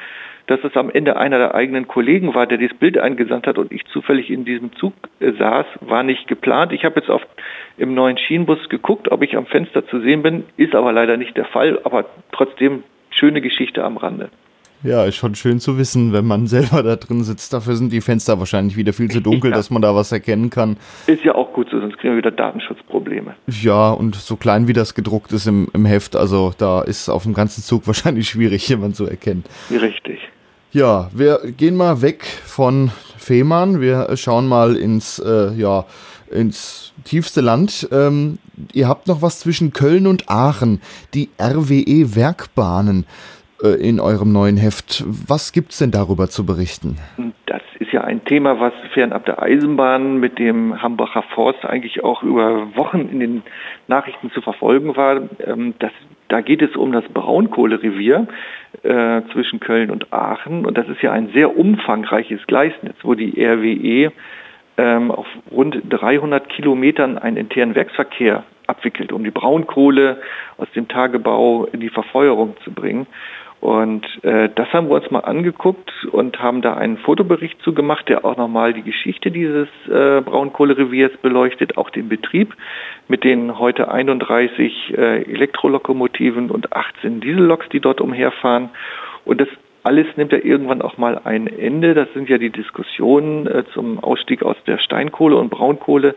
[0.46, 3.72] dass es am Ende einer der eigenen Kollegen war, der dieses Bild eingesandt hat und
[3.72, 6.72] ich zufällig in diesem Zug äh, saß, war nicht geplant.
[6.72, 7.22] Ich habe jetzt auf
[7.78, 11.36] im neuen Schienenbus geguckt, ob ich am Fenster zu sehen bin, ist aber leider nicht
[11.36, 14.30] der Fall, aber trotzdem schöne Geschichte am Rande.
[14.84, 17.52] Ja, ist schon schön zu wissen, wenn man selber da drin sitzt.
[17.52, 19.56] Dafür sind die Fenster wahrscheinlich wieder viel zu dunkel, ja.
[19.56, 20.76] dass man da was erkennen kann.
[21.06, 23.34] Ist ja auch gut so, sonst kriegen wir wieder Datenschutzprobleme.
[23.46, 27.22] Ja, und so klein wie das gedruckt ist im, im Heft, also da ist auf
[27.22, 29.44] dem ganzen Zug wahrscheinlich schwierig, jemand zu erkennen.
[29.70, 30.20] Richtig.
[30.72, 33.82] Ja, wir gehen mal weg von Fehmarn.
[33.82, 35.84] Wir schauen mal ins, äh, ja,
[36.30, 37.88] ins tiefste Land.
[37.92, 38.38] Ähm,
[38.72, 40.80] ihr habt noch was zwischen Köln und Aachen,
[41.12, 43.04] die RWE Werkbahnen
[43.68, 45.04] in eurem neuen Heft.
[45.06, 46.98] Was gibt es denn darüber zu berichten?
[47.46, 52.22] Das ist ja ein Thema, was fernab der Eisenbahn mit dem Hambacher Forst eigentlich auch
[52.22, 53.42] über Wochen in den
[53.88, 55.22] Nachrichten zu verfolgen war.
[55.46, 55.92] Ähm, das
[56.32, 58.26] da geht es um das Braunkohlerevier
[58.82, 60.64] äh, zwischen Köln und Aachen.
[60.64, 64.12] Und das ist ja ein sehr umfangreiches Gleisnetz, wo die RWE
[64.78, 70.22] ähm, auf rund 300 Kilometern einen internen Werksverkehr abwickelt, um die Braunkohle
[70.56, 73.06] aus dem Tagebau in die Verfeuerung zu bringen.
[73.62, 78.24] Und äh, das haben wir uns mal angeguckt und haben da einen Fotobericht zugemacht, der
[78.24, 82.56] auch nochmal die Geschichte dieses äh, Braunkohlereviers beleuchtet, auch den Betrieb
[83.06, 88.70] mit den heute 31 äh, Elektrolokomotiven und 18 Dieselloks, die dort umherfahren.
[89.24, 89.48] Und das
[89.84, 91.94] alles nimmt ja irgendwann auch mal ein Ende.
[91.94, 96.16] Das sind ja die Diskussionen äh, zum Ausstieg aus der Steinkohle und Braunkohle.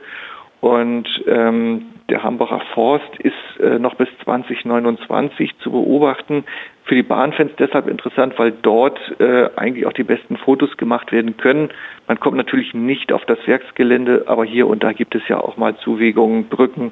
[0.62, 6.44] Und ähm, der Hambacher Forst ist äh, noch bis 2029 zu beobachten.
[6.86, 11.36] Für die Bahnfans deshalb interessant, weil dort äh, eigentlich auch die besten Fotos gemacht werden
[11.36, 11.70] können.
[12.08, 15.58] Man kommt natürlich nicht auf das Werksgelände, aber hier und da gibt es ja auch
[15.58, 16.92] mal Zuwegungen, Brücken,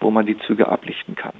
[0.00, 1.34] wo man die Züge ablichten kann.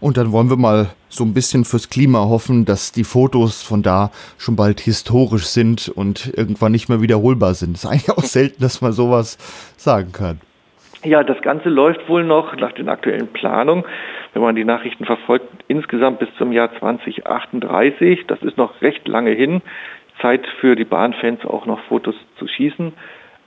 [0.00, 3.82] Und dann wollen wir mal so ein bisschen fürs Klima hoffen, dass die Fotos von
[3.82, 7.76] da schon bald historisch sind und irgendwann nicht mehr wiederholbar sind.
[7.76, 9.36] Es ist eigentlich auch selten, dass man sowas
[9.76, 10.40] sagen kann.
[11.04, 13.84] Ja, das Ganze läuft wohl noch nach den aktuellen Planungen,
[14.38, 18.26] wenn man die Nachrichten verfolgt, insgesamt bis zum Jahr 2038.
[18.28, 19.62] Das ist noch recht lange hin.
[20.22, 22.92] Zeit für die Bahnfans auch noch Fotos zu schießen.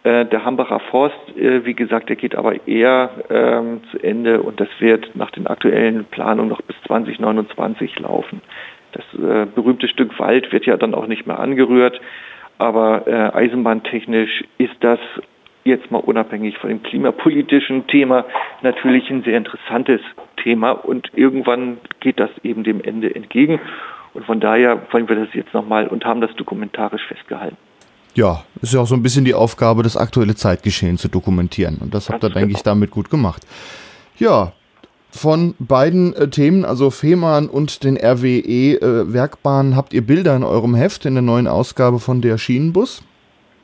[0.04, 4.60] Äh, der Hambacher Forst, äh, wie gesagt, der geht aber eher ähm, zu Ende und
[4.60, 8.42] das wird nach den aktuellen Planungen noch bis 2029 laufen.
[8.92, 12.02] Das äh, berühmte Stück Wald wird ja dann auch nicht mehr angerührt,
[12.58, 15.00] aber äh, eisenbahntechnisch ist das
[15.64, 18.26] jetzt mal unabhängig von dem klimapolitischen Thema
[18.62, 20.02] natürlich ein sehr interessantes
[20.44, 23.60] Thema und irgendwann geht das eben dem Ende entgegen.
[24.14, 27.58] Und von daher wollen wir das jetzt nochmal und haben das dokumentarisch festgehalten.
[28.14, 31.78] Ja, ist ja auch so ein bisschen die Aufgabe, das aktuelle Zeitgeschehen zu dokumentieren.
[31.80, 33.46] Und das habt ihr, denke ich, damit gut gemacht.
[34.18, 34.52] Ja,
[35.12, 40.76] von beiden äh, Themen, also Fehmarn und den RWE-Werkbahnen, äh, habt ihr Bilder in eurem
[40.76, 43.04] Heft in der neuen Ausgabe von der Schienenbus?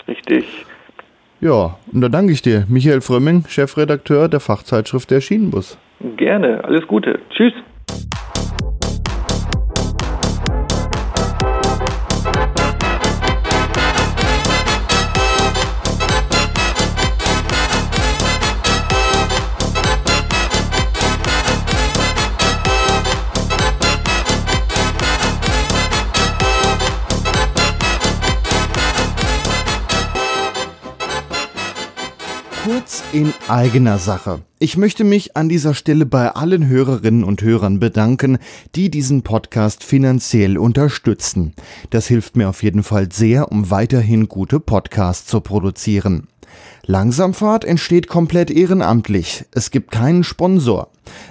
[0.08, 0.46] Richtig.
[1.40, 5.78] Ja, und da danke ich dir, Michael Frömming, Chefredakteur der Fachzeitschrift Der Schienenbus.
[6.18, 7.20] Gerne, alles Gute.
[7.30, 7.54] Tschüss.
[33.14, 34.42] In eigener Sache.
[34.60, 38.38] Ich möchte mich an dieser Stelle bei allen Hörerinnen und Hörern bedanken,
[38.76, 41.54] die diesen Podcast finanziell unterstützen.
[41.90, 46.28] Das hilft mir auf jeden Fall sehr, um weiterhin gute Podcasts zu produzieren.
[46.86, 49.46] Langsamfahrt entsteht komplett ehrenamtlich.
[49.52, 50.90] Es gibt keinen Sponsor.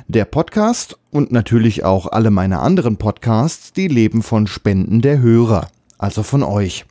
[0.08, 5.68] Der Podcast und natürlich auch alle meine anderen Podcasts, die leben von Spenden der Hörer,
[5.98, 6.86] also von euch.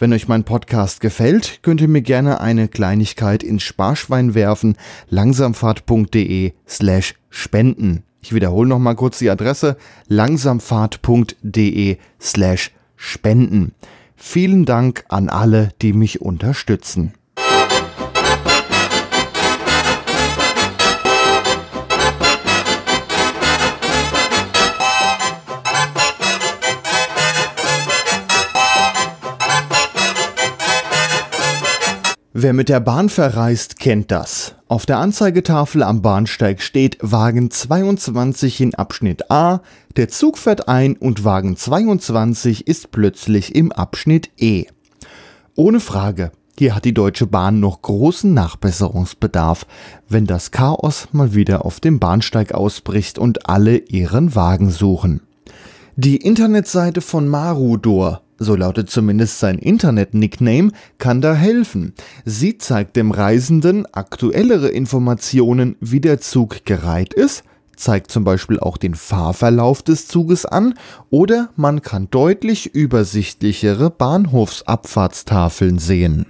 [0.00, 4.78] Wenn euch mein Podcast gefällt, könnt ihr mir gerne eine Kleinigkeit ins Sparschwein werfen.
[5.10, 8.02] langsamfahrt.de slash spenden.
[8.22, 9.76] Ich wiederhole noch mal kurz die Adresse
[10.08, 13.74] langsamfahrt.de slash spenden.
[14.16, 17.12] Vielen Dank an alle, die mich unterstützen.
[32.32, 34.54] Wer mit der Bahn verreist, kennt das.
[34.68, 39.62] Auf der Anzeigetafel am Bahnsteig steht Wagen 22 in Abschnitt A,
[39.96, 44.66] der Zug fährt ein und Wagen 22 ist plötzlich im Abschnitt E.
[45.56, 49.66] Ohne Frage, hier hat die Deutsche Bahn noch großen Nachbesserungsbedarf,
[50.08, 55.22] wenn das Chaos mal wieder auf dem Bahnsteig ausbricht und alle ihren Wagen suchen.
[55.96, 61.92] Die Internetseite von Marudor so lautet zumindest sein Internet-Nickname, kann da helfen.
[62.24, 67.44] Sie zeigt dem Reisenden aktuellere Informationen, wie der Zug gereiht ist,
[67.76, 70.74] zeigt zum Beispiel auch den Fahrverlauf des Zuges an
[71.10, 76.26] oder man kann deutlich übersichtlichere Bahnhofsabfahrtstafeln sehen.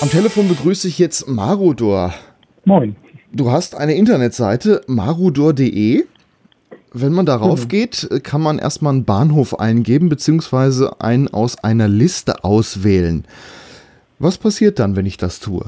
[0.00, 2.14] Am Telefon begrüße ich jetzt Marodor.
[2.64, 2.94] Moin.
[3.32, 6.04] Du hast eine Internetseite marudor.de.
[6.92, 7.68] Wenn man darauf mhm.
[7.68, 13.24] geht, kann man erstmal einen Bahnhof eingeben, beziehungsweise einen aus einer Liste auswählen.
[14.18, 15.64] Was passiert dann, wenn ich das tue?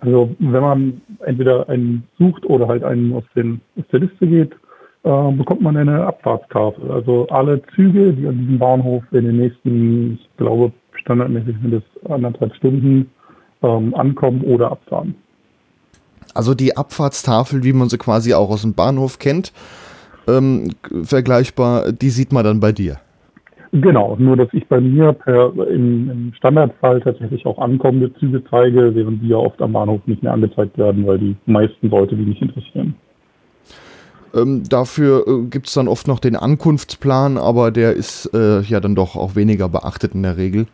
[0.00, 4.52] Also, wenn man entweder einen sucht oder halt einen aus, den, aus der Liste geht,
[5.02, 6.82] äh, bekommt man eine Abfahrtskarte.
[6.90, 12.10] Also alle Züge, die an diesem Bahnhof in den nächsten, ich glaube, standardmäßig sind es
[12.10, 13.10] anderthalb Stunden,
[13.62, 15.14] ähm, ankommen oder abfahren.
[16.34, 19.52] Also die Abfahrtstafel, wie man sie quasi auch aus dem Bahnhof kennt,
[20.28, 20.70] ähm,
[21.02, 22.98] vergleichbar, die sieht man dann bei dir.
[23.72, 28.94] Genau, nur dass ich bei mir per, im, im, Standardfall tatsächlich auch ankommende Züge zeige,
[28.94, 32.24] während die ja oft am Bahnhof nicht mehr angezeigt werden, weil die meisten Leute die
[32.24, 32.94] nicht interessieren.
[34.34, 38.80] Ähm, dafür äh, gibt es dann oft noch den Ankunftsplan, aber der ist äh, ja
[38.80, 40.66] dann doch auch weniger beachtet in der Regel.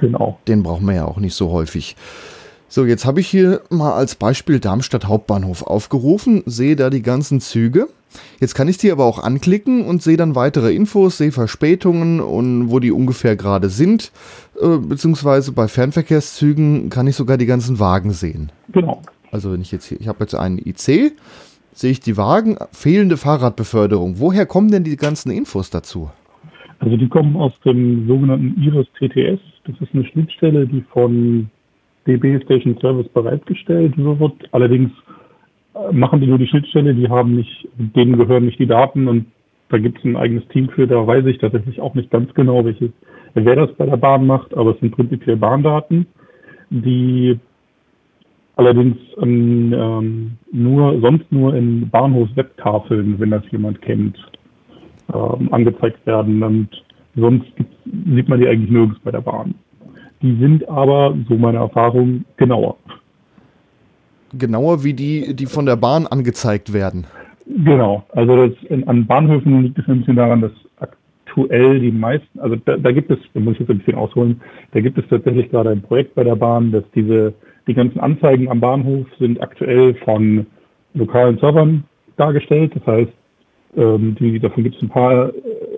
[0.00, 0.38] Genau.
[0.48, 1.96] Den brauchen wir ja auch nicht so häufig.
[2.68, 7.40] So, jetzt habe ich hier mal als Beispiel Darmstadt Hauptbahnhof aufgerufen, sehe da die ganzen
[7.40, 7.86] Züge.
[8.40, 12.70] Jetzt kann ich die aber auch anklicken und sehe dann weitere Infos, sehe Verspätungen und
[12.70, 14.10] wo die ungefähr gerade sind.
[14.60, 18.50] Äh, beziehungsweise bei Fernverkehrszügen kann ich sogar die ganzen Wagen sehen.
[18.72, 19.00] Genau.
[19.30, 21.12] Also wenn ich jetzt hier, ich habe jetzt einen IC,
[21.72, 24.18] sehe ich die Wagen, fehlende Fahrradbeförderung.
[24.18, 26.10] Woher kommen denn die ganzen Infos dazu?
[26.78, 29.40] Also die kommen aus dem sogenannten Iris TTS.
[29.64, 31.50] Das ist eine Schnittstelle, die von
[32.06, 34.32] DB Station Service bereitgestellt wird.
[34.52, 34.90] Allerdings
[35.74, 39.26] äh, machen die nur die Schnittstelle, die haben nicht, denen gehören nicht die Daten und
[39.68, 42.64] da gibt es ein eigenes Team für, da weiß ich tatsächlich auch nicht ganz genau,
[42.64, 42.90] welches,
[43.34, 46.06] wer das bei der Bahn macht, aber es sind prinzipiell Bahndaten,
[46.70, 47.38] die
[48.54, 54.16] allerdings ähm, nur, sonst nur in Bahnhofswebtafeln, wenn das jemand kennt,
[55.12, 56.68] ähm, angezeigt werden und
[57.16, 57.46] sonst
[58.14, 59.54] sieht man die eigentlich nirgends bei der Bahn.
[60.22, 62.76] Die sind aber, so meine Erfahrung, genauer.
[64.32, 67.06] Genauer wie die, die von der Bahn angezeigt werden.
[67.46, 68.04] Genau.
[68.10, 72.56] Also das, in, an Bahnhöfen liegt es ein bisschen daran, dass aktuell die meisten, also
[72.56, 74.40] da, da gibt es, da muss ich jetzt ein bisschen ausholen,
[74.72, 77.34] da gibt es tatsächlich gerade ein Projekt bei der Bahn, dass diese,
[77.66, 80.46] die ganzen Anzeigen am Bahnhof sind aktuell von
[80.94, 81.84] lokalen Servern
[82.16, 82.72] dargestellt.
[82.74, 83.12] Das heißt,
[83.76, 85.30] ähm, die, davon gibt es ein paar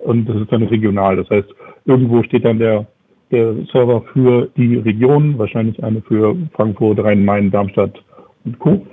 [0.05, 1.17] und das ist dann regional.
[1.17, 1.49] Das heißt,
[1.85, 2.87] irgendwo steht dann der
[3.31, 8.03] der Server für die Region, wahrscheinlich eine für Frankfurt, Rhein-Main, Darmstadt
[8.45, 8.85] und Co.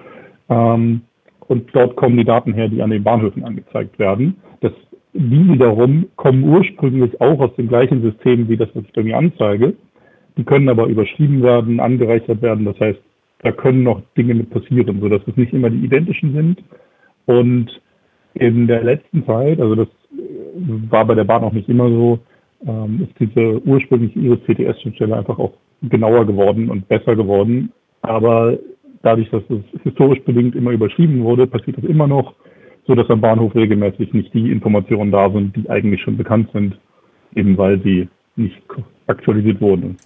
[0.48, 1.02] Ähm,
[1.48, 4.36] und dort kommen die Daten her, die an den Bahnhöfen angezeigt werden.
[4.60, 4.72] Das,
[5.12, 9.16] die wiederum kommen ursprünglich auch aus dem gleichen System wie das, was ich bei mir
[9.16, 9.74] anzeige.
[10.36, 12.64] Die können aber überschrieben werden, angereichert werden.
[12.64, 13.00] Das heißt,
[13.42, 16.62] da können noch Dinge mit passieren, sodass es nicht immer die identischen sind.
[17.26, 17.80] Und
[18.34, 19.88] in der letzten Zeit, also das
[20.90, 22.18] war bei der Bahn auch nicht immer so,
[22.66, 25.52] ähm, ist diese ursprüngliche Iris-CTS-Schnittstelle einfach auch
[25.82, 27.72] genauer geworden und besser geworden.
[28.02, 28.58] Aber
[29.02, 32.34] dadurch, dass es historisch bedingt immer überschrieben wurde, passiert das immer noch,
[32.86, 36.78] so dass am Bahnhof regelmäßig nicht die Informationen da sind, die eigentlich schon bekannt sind,
[37.34, 38.60] eben weil sie nicht
[39.06, 39.96] aktualisiert wurden.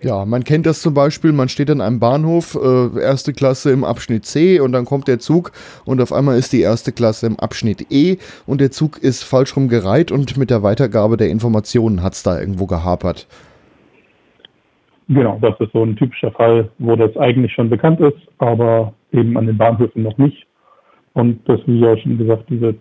[0.00, 3.82] Ja, man kennt das zum Beispiel, man steht an einem Bahnhof, äh, erste Klasse im
[3.82, 5.50] Abschnitt C und dann kommt der Zug
[5.84, 9.56] und auf einmal ist die erste Klasse im Abschnitt E und der Zug ist falsch
[9.56, 13.26] rum gereiht und mit der Weitergabe der Informationen hat es da irgendwo gehapert.
[15.08, 19.36] Genau, das ist so ein typischer Fall, wo das eigentlich schon bekannt ist, aber eben
[19.36, 20.46] an den Bahnhöfen noch nicht.
[21.14, 22.74] Und das, wie ja schon gesagt, dieses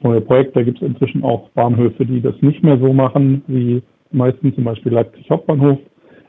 [0.00, 3.82] neue Projekt, da gibt es inzwischen auch Bahnhöfe, die das nicht mehr so machen, wie
[4.12, 5.78] meistens zum Beispiel Leipzig Hauptbahnhof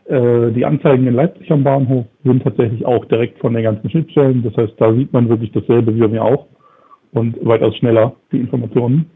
[0.06, 4.44] äh, die Anzeigen in Leipzig am Bahnhof sind tatsächlich auch direkt von den ganzen Schnittstellen.
[4.44, 6.48] Das heißt, da sieht man wirklich dasselbe wie bei mir auch
[7.12, 9.10] und weitaus schneller die Informationen.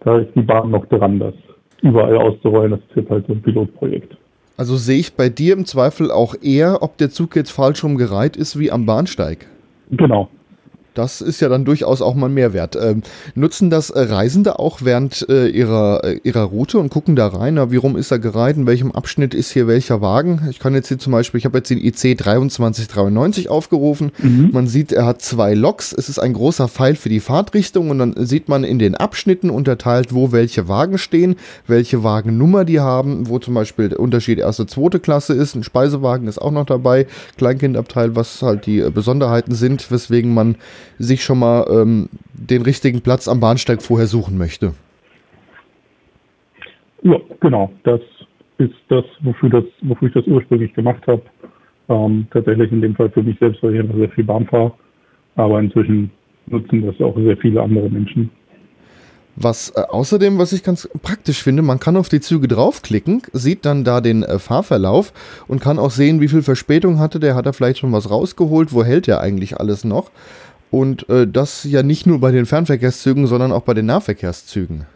[0.00, 1.34] Da ist die Bahn noch dran, das
[1.82, 2.72] überall auszurollen.
[2.72, 4.16] Das ist jetzt halt so ein Pilotprojekt.
[4.56, 8.36] Also sehe ich bei dir im Zweifel auch eher, ob der Zug jetzt falsch rumgereiht
[8.36, 9.46] ist wie am Bahnsteig.
[9.90, 10.28] Genau.
[10.94, 12.76] Das ist ja dann durchaus auch mal ein Mehrwert.
[12.76, 13.02] Ähm,
[13.34, 17.54] nutzen das äh, Reisende auch während äh, ihrer, äh, ihrer Route und gucken da rein,
[17.54, 20.48] na, wie rum ist er gereiht, in welchem Abschnitt ist hier welcher Wagen?
[20.50, 24.12] Ich kann jetzt hier zum Beispiel, ich habe jetzt den IC 2393 aufgerufen.
[24.18, 24.50] Mhm.
[24.52, 25.92] Man sieht, er hat zwei Loks.
[25.92, 29.50] Es ist ein großer Pfeil für die Fahrtrichtung und dann sieht man in den Abschnitten
[29.50, 31.36] unterteilt, wo welche Wagen stehen,
[31.66, 35.54] welche Wagennummer die haben, wo zum Beispiel der Unterschied erste, zweite Klasse ist.
[35.54, 40.56] Ein Speisewagen ist auch noch dabei, Kleinkindabteil, was halt die äh, Besonderheiten sind, weswegen man
[40.98, 44.74] sich schon mal ähm, den richtigen Platz am Bahnsteig vorher suchen möchte.
[47.02, 47.72] Ja, genau.
[47.84, 48.00] Das
[48.58, 51.22] ist das, wofür, das, wofür ich das ursprünglich gemacht habe.
[51.88, 54.72] Ähm, tatsächlich in dem Fall für mich selbst, weil ich einfach sehr viel Bahn fahre.
[55.36, 56.10] Aber inzwischen
[56.46, 58.30] nutzen das auch sehr viele andere Menschen.
[59.36, 63.64] Was äh, außerdem, was ich ganz praktisch finde, man kann auf die Züge draufklicken, sieht
[63.64, 65.12] dann da den äh, Fahrverlauf
[65.48, 68.72] und kann auch sehen, wie viel Verspätung hatte der, hat er vielleicht schon was rausgeholt,
[68.72, 70.10] wo hält er eigentlich alles noch.
[70.70, 74.86] Und äh, das ja nicht nur bei den Fernverkehrszügen, sondern auch bei den Nahverkehrszügen.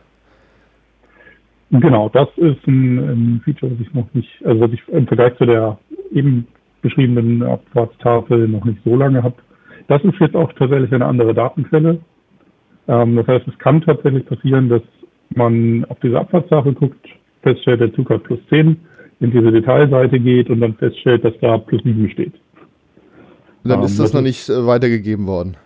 [1.70, 5.36] Genau, das ist ein, ein Feature, das ich noch nicht, also was ich im Vergleich
[5.38, 5.78] zu der
[6.12, 6.46] eben
[6.82, 9.34] beschriebenen Abfahrtstafel noch nicht so lange habe.
[9.88, 11.98] Das ist jetzt auch tatsächlich eine andere Datenquelle.
[12.86, 14.82] Ähm, das heißt, es kann tatsächlich passieren, dass
[15.34, 17.08] man auf diese Abfahrtstafel guckt,
[17.42, 18.76] feststellt, der Zug hat plus 10,
[19.20, 22.34] in diese Detailseite geht und dann feststellt, dass da plus 7 steht.
[23.64, 25.56] Und dann ähm, ist das, das noch nicht äh, weitergegeben worden.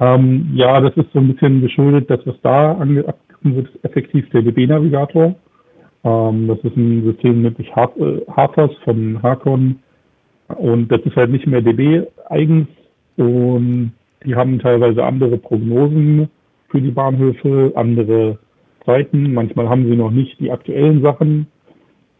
[0.00, 4.28] Ähm, ja, das ist so ein bisschen geschuldet, dass was da angegriffen wird, ist effektiv
[4.30, 5.34] der DB-Navigator.
[6.04, 7.54] Ähm, das ist ein System,
[8.36, 9.78] Hafas äh, von Hakon.
[10.48, 12.68] Und das ist halt nicht mehr DB eigens.
[13.16, 13.92] Und
[14.24, 16.28] die haben teilweise andere Prognosen
[16.68, 18.38] für die Bahnhöfe, andere
[18.84, 19.32] Zeiten.
[19.32, 21.46] Manchmal haben sie noch nicht die aktuellen Sachen.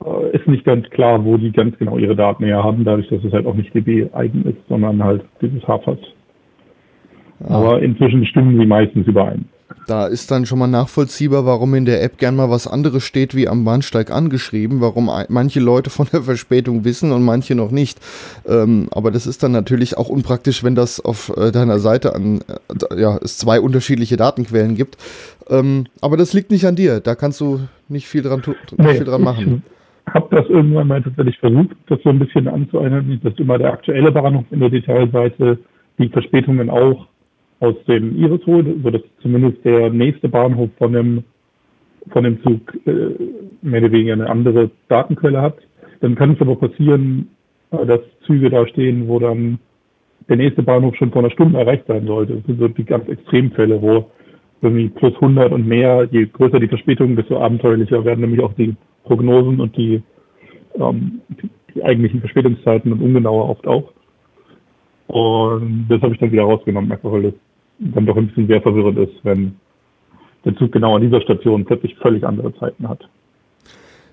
[0.04, 3.24] Äh, ist nicht ganz klar, wo die ganz genau ihre Daten her haben, dadurch, dass
[3.24, 5.98] es halt auch nicht DB eigen ist, sondern halt dieses Hafas.
[7.48, 9.46] Aber inzwischen stimmen sie meistens überein.
[9.86, 13.34] Da ist dann schon mal nachvollziehbar, warum in der App gern mal was anderes steht
[13.34, 17.98] wie am Bahnsteig angeschrieben, warum manche Leute von der Verspätung wissen und manche noch nicht.
[18.48, 22.40] Ähm, aber das ist dann natürlich auch unpraktisch, wenn das auf äh, deiner Seite an,
[22.90, 24.96] äh, ja, es zwei unterschiedliche Datenquellen gibt.
[25.50, 27.00] Ähm, aber das liegt nicht an dir.
[27.00, 29.62] Da kannst du nicht viel dran, nicht nee, viel dran machen.
[30.06, 33.72] Ich habe das irgendwann mal tatsächlich versucht, das so ein bisschen anzueinheitlichen, dass immer der
[33.72, 35.58] aktuelle Bahnhof in der Detailseite
[35.98, 37.06] die Verspätungen auch
[37.60, 41.24] aus dem Iris holt, sodass zumindest der nächste Bahnhof von dem,
[42.10, 43.14] von dem Zug äh,
[43.62, 45.56] mehr oder weniger eine andere Datenquelle hat.
[46.00, 47.28] Dann kann es aber passieren,
[47.70, 49.58] äh, dass Züge da stehen, wo dann
[50.28, 52.36] der nächste Bahnhof schon vor einer Stunde erreicht sein sollte.
[52.36, 54.10] Das sind so die ganz Extremfälle, wo
[54.62, 58.74] irgendwie plus 100 und mehr, je größer die Verspätung, desto abenteuerlicher werden nämlich auch die
[59.04, 60.02] Prognosen und die,
[60.76, 63.93] ähm, die, die eigentlichen Verspätungszeiten und ungenauer oft auch.
[65.06, 67.34] Und das habe ich dann wieder rausgenommen, einfach weil das
[67.78, 69.56] dann doch ein bisschen sehr verwirrend ist, wenn
[70.44, 73.08] der Zug genau an dieser Station plötzlich völlig andere Zeiten hat.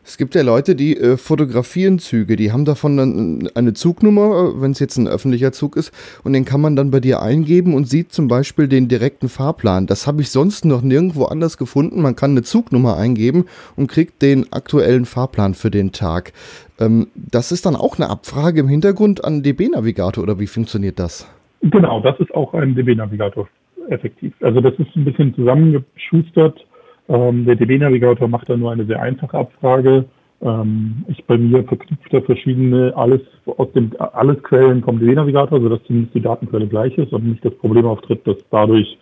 [0.03, 4.61] Es gibt ja Leute, die äh, fotografieren Züge, die haben davon dann eine Zugnummer, äh,
[4.61, 5.93] wenn es jetzt ein öffentlicher Zug ist,
[6.23, 9.85] und den kann man dann bei dir eingeben und sieht zum Beispiel den direkten Fahrplan.
[9.85, 12.01] Das habe ich sonst noch nirgendwo anders gefunden.
[12.01, 13.45] Man kann eine Zugnummer eingeben
[13.75, 16.33] und kriegt den aktuellen Fahrplan für den Tag.
[16.79, 21.31] Ähm, das ist dann auch eine Abfrage im Hintergrund an DB-Navigator oder wie funktioniert das?
[21.61, 23.47] Genau, das ist auch ein DB-Navigator
[23.89, 24.33] effektiv.
[24.41, 26.65] Also das ist ein bisschen zusammengeschustert.
[27.11, 30.05] Ähm, der DB-Navigator macht da nur eine sehr einfache Abfrage.
[30.41, 35.83] Ähm, ich bei mir verknüpft da verschiedene, alles aus dem alles Quellen vom DB-Navigator, sodass
[35.83, 38.97] zumindest die Datenquelle gleich ist und nicht das Problem auftritt, dass dadurch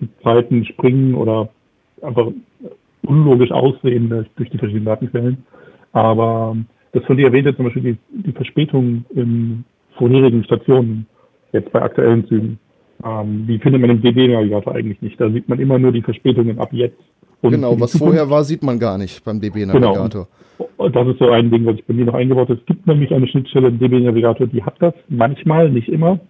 [0.00, 1.50] die Zeiten springen oder
[2.02, 2.32] einfach
[3.06, 5.44] unlogisch aussehen durch die verschiedenen Datenquellen.
[5.92, 6.56] Aber
[6.92, 9.64] das von dir erwähnte zum Beispiel die, die Verspätung in
[9.96, 11.06] vorherigen Stationen
[11.52, 12.58] jetzt bei aktuellen Zügen.
[13.04, 15.20] Ähm, die findet man im DB-Navigator eigentlich nicht.
[15.20, 16.98] Da sieht man immer nur die Verspätungen ab jetzt.
[17.42, 20.28] Und genau, was Zukunft, vorher war, sieht man gar nicht beim DB-Navigator.
[20.58, 20.88] Genau.
[20.90, 22.60] Das ist so ein Ding, was ich bei mir noch eingebaut habe.
[22.60, 26.20] Es gibt nämlich eine Schnittstelle im DB-Navigator, die hat das manchmal, nicht immer.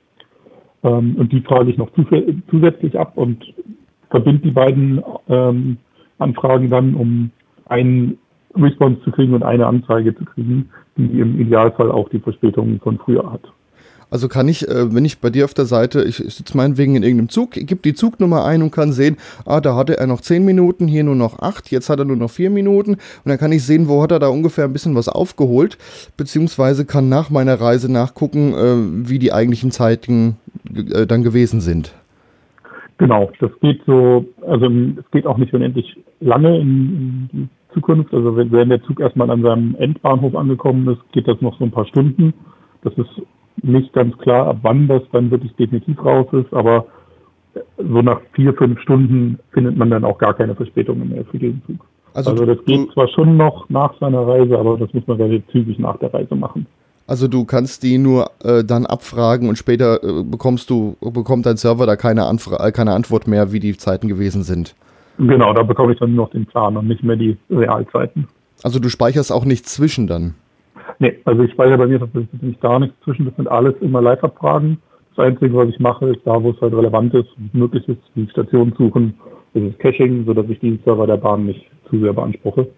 [0.82, 1.90] Ähm, und die frage ich noch
[2.50, 3.44] zusätzlich ab und
[4.10, 5.76] verbinde die beiden ähm,
[6.18, 7.30] Anfragen dann, um
[7.66, 8.18] einen
[8.56, 12.98] Response zu kriegen und eine Anzeige zu kriegen, die im Idealfall auch die Verspätungen von
[12.98, 13.42] früher hat.
[14.12, 17.02] Also kann ich, äh, wenn ich bei dir auf der Seite, ich sitze meinetwegen in
[17.02, 20.44] irgendeinem Zug, gebe die Zugnummer ein und kann sehen, ah, da hatte er noch 10
[20.44, 22.92] Minuten, hier nur noch 8, jetzt hat er nur noch 4 Minuten.
[22.92, 25.78] Und dann kann ich sehen, wo hat er da ungefähr ein bisschen was aufgeholt,
[26.18, 30.36] beziehungsweise kann nach meiner Reise nachgucken, äh, wie die eigentlichen Zeiten
[30.74, 31.94] äh, dann gewesen sind.
[32.98, 38.12] Genau, das geht so, also es geht auch nicht unendlich lange in, in die Zukunft.
[38.12, 41.64] Also wenn, wenn der Zug erstmal an seinem Endbahnhof angekommen ist, geht das noch so
[41.64, 42.34] ein paar Stunden.
[42.82, 43.08] Das ist
[43.62, 46.86] nicht ganz klar, ab wann das dann wirklich definitiv raus ist, aber
[47.76, 51.62] so nach vier, fünf Stunden findet man dann auch gar keine Verspätungen mehr für diesen
[51.66, 51.86] Zug.
[52.14, 55.46] Also, also das geht zwar schon noch nach seiner Reise, aber das muss man relativ
[55.50, 56.66] zügig nach der Reise machen.
[57.06, 61.56] Also du kannst die nur äh, dann abfragen und später äh, bekommst du, bekommt dein
[61.56, 64.74] Server da keine, Anfra äh, keine Antwort mehr, wie die Zeiten gewesen sind.
[65.18, 68.28] Genau, da bekomme ich dann nur noch den Plan und nicht mehr die Realzeiten.
[68.62, 70.34] Also du speicherst auch nicht zwischen dann?
[70.98, 73.26] Nee, also ich speichere bei mir tatsächlich gar nichts zwischen.
[73.26, 74.78] Das sind alles immer Live-Abfragen.
[75.16, 78.00] Das Einzige, was ich mache, ist da, wo es halt relevant ist und möglich ist,
[78.14, 79.14] die Station suchen.
[79.54, 82.68] Das ist Caching, sodass ich die Server der Bahn nicht zu sehr beanspruche.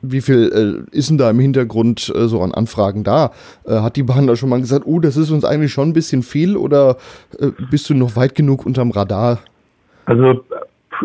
[0.00, 3.32] Wie viel äh, ist denn da im Hintergrund äh, so an Anfragen da?
[3.66, 5.92] Äh, hat die Bahn da schon mal gesagt, oh, das ist uns eigentlich schon ein
[5.92, 6.96] bisschen viel oder
[7.38, 9.40] äh, bist du noch weit genug unterm Radar?
[10.06, 10.44] Also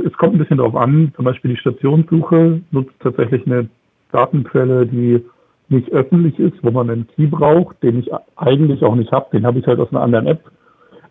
[0.05, 1.11] es kommt ein bisschen darauf an.
[1.15, 3.67] Zum Beispiel die Stationssuche nutzt tatsächlich eine
[4.13, 5.23] Datenquelle, die
[5.69, 9.27] nicht öffentlich ist, wo man einen Key braucht, den ich eigentlich auch nicht habe.
[9.33, 10.41] Den habe ich halt aus einer anderen App.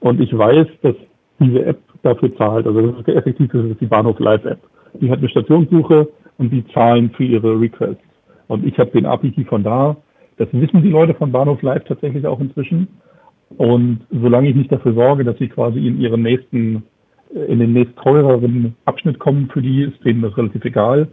[0.01, 0.95] Und ich weiß, dass
[1.41, 2.67] diese App dafür zahlt.
[2.67, 4.61] Also das ist der effektivste, das ist die Bahnhof Live App.
[5.01, 8.03] Die hat eine Stationssuche und die zahlen für ihre Requests.
[8.49, 9.97] Und ich habe den API von da.
[10.37, 12.89] Das wissen die Leute von Bahnhof Live tatsächlich auch inzwischen.
[13.57, 16.83] Und solange ich nicht dafür sorge, dass sie quasi in ihren nächsten,
[17.49, 21.09] in den nächst teureren Abschnitt kommen für die, ist denen das relativ egal.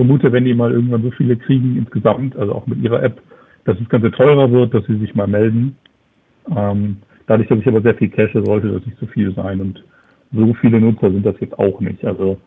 [0.00, 3.20] Vermute, wenn die mal irgendwann so viele kriegen insgesamt, also auch mit ihrer App,
[3.66, 5.76] dass das Ganze teurer wird, dass sie sich mal melden.
[6.56, 6.96] Ähm,
[7.26, 9.60] dadurch, dass ich aber sehr viel cache, sollte das nicht so viel sein.
[9.60, 9.84] Und
[10.32, 12.02] so viele Nutzer sind das jetzt auch nicht.
[12.02, 12.38] Also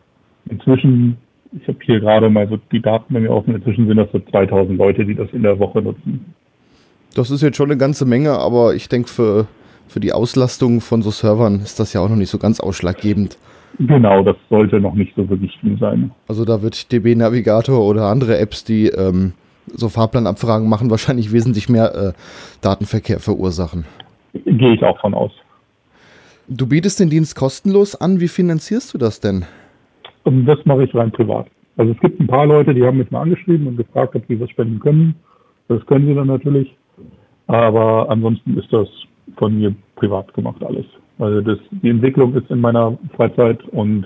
[0.50, 1.16] inzwischen,
[1.52, 4.18] ich habe hier gerade mal so die Daten bei mir offen, inzwischen sind das so
[4.18, 6.34] 2000 Leute, die das in der Woche nutzen.
[7.14, 9.46] Das ist jetzt schon eine ganze Menge, aber ich denke, für,
[9.86, 13.38] für die Auslastung von so Servern ist das ja auch noch nicht so ganz ausschlaggebend.
[13.78, 16.12] Genau, das sollte noch nicht so wirklich viel sein.
[16.28, 19.32] Also da wird DB Navigator oder andere Apps, die ähm,
[19.66, 22.12] so Fahrplanabfragen machen, wahrscheinlich wesentlich mehr äh,
[22.60, 23.84] Datenverkehr verursachen.
[24.32, 25.32] Gehe ich auch von aus.
[26.48, 28.20] Du bietest den Dienst kostenlos an.
[28.20, 29.44] Wie finanzierst du das denn?
[30.24, 31.46] Und das mache ich rein privat.
[31.76, 34.38] Also es gibt ein paar Leute, die haben mich mal angeschrieben und gefragt, ob sie
[34.40, 35.14] was spenden können.
[35.68, 36.74] Das können sie dann natürlich.
[37.46, 38.88] Aber ansonsten ist das
[39.36, 40.86] von mir privat gemacht alles.
[41.18, 44.04] Also das, die Entwicklung ist in meiner Freizeit und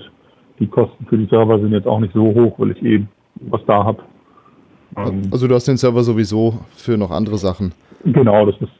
[0.59, 3.61] die Kosten für die Server sind jetzt auch nicht so hoch, weil ich eben was
[3.65, 4.03] da habe.
[4.97, 7.73] Ähm, also du hast den Server sowieso für noch andere Sachen.
[8.03, 8.71] Genau, das ist.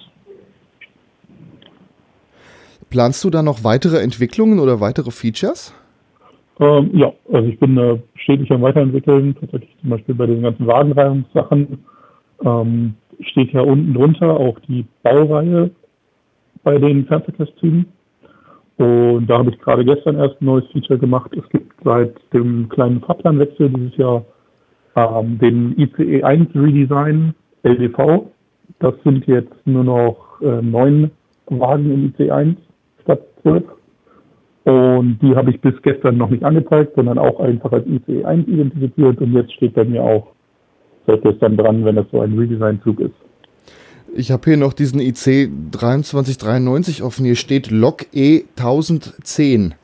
[2.90, 5.74] Planst du da noch weitere Entwicklungen oder weitere Features?
[6.60, 10.68] Ähm, ja, also ich bin äh, stetig am Weiterentwickeln, tatsächlich zum Beispiel bei den ganzen
[10.68, 11.86] Wagenreihungssachen.
[12.44, 15.72] Ähm, steht ja unten drunter auch die Baureihe
[16.64, 17.86] bei den Fernverkehrszügen.
[18.80, 21.32] Und da habe ich gerade gestern erst ein neues Feature gemacht.
[21.36, 24.24] Es gibt seit dem kleinen Fahrplanwechsel dieses Jahr
[24.96, 28.28] ähm, den ICE 1 Redesign LDV.
[28.80, 31.12] Das sind jetzt nur noch äh, neun
[31.48, 32.58] Wagen im ICE 1
[33.02, 33.66] statt zwölf.
[34.64, 38.48] Und die habe ich bis gestern noch nicht angezeigt, sondern auch einfach als ICE 1
[38.48, 39.20] identifiziert.
[39.20, 40.28] Und jetzt steht bei mir auch
[41.06, 43.29] seit gestern dran, wenn das so ein Redesign-Zug ist.
[44.16, 47.26] Ich habe hier noch diesen IC 2393 offen.
[47.26, 49.76] Hier steht Lok E 1010.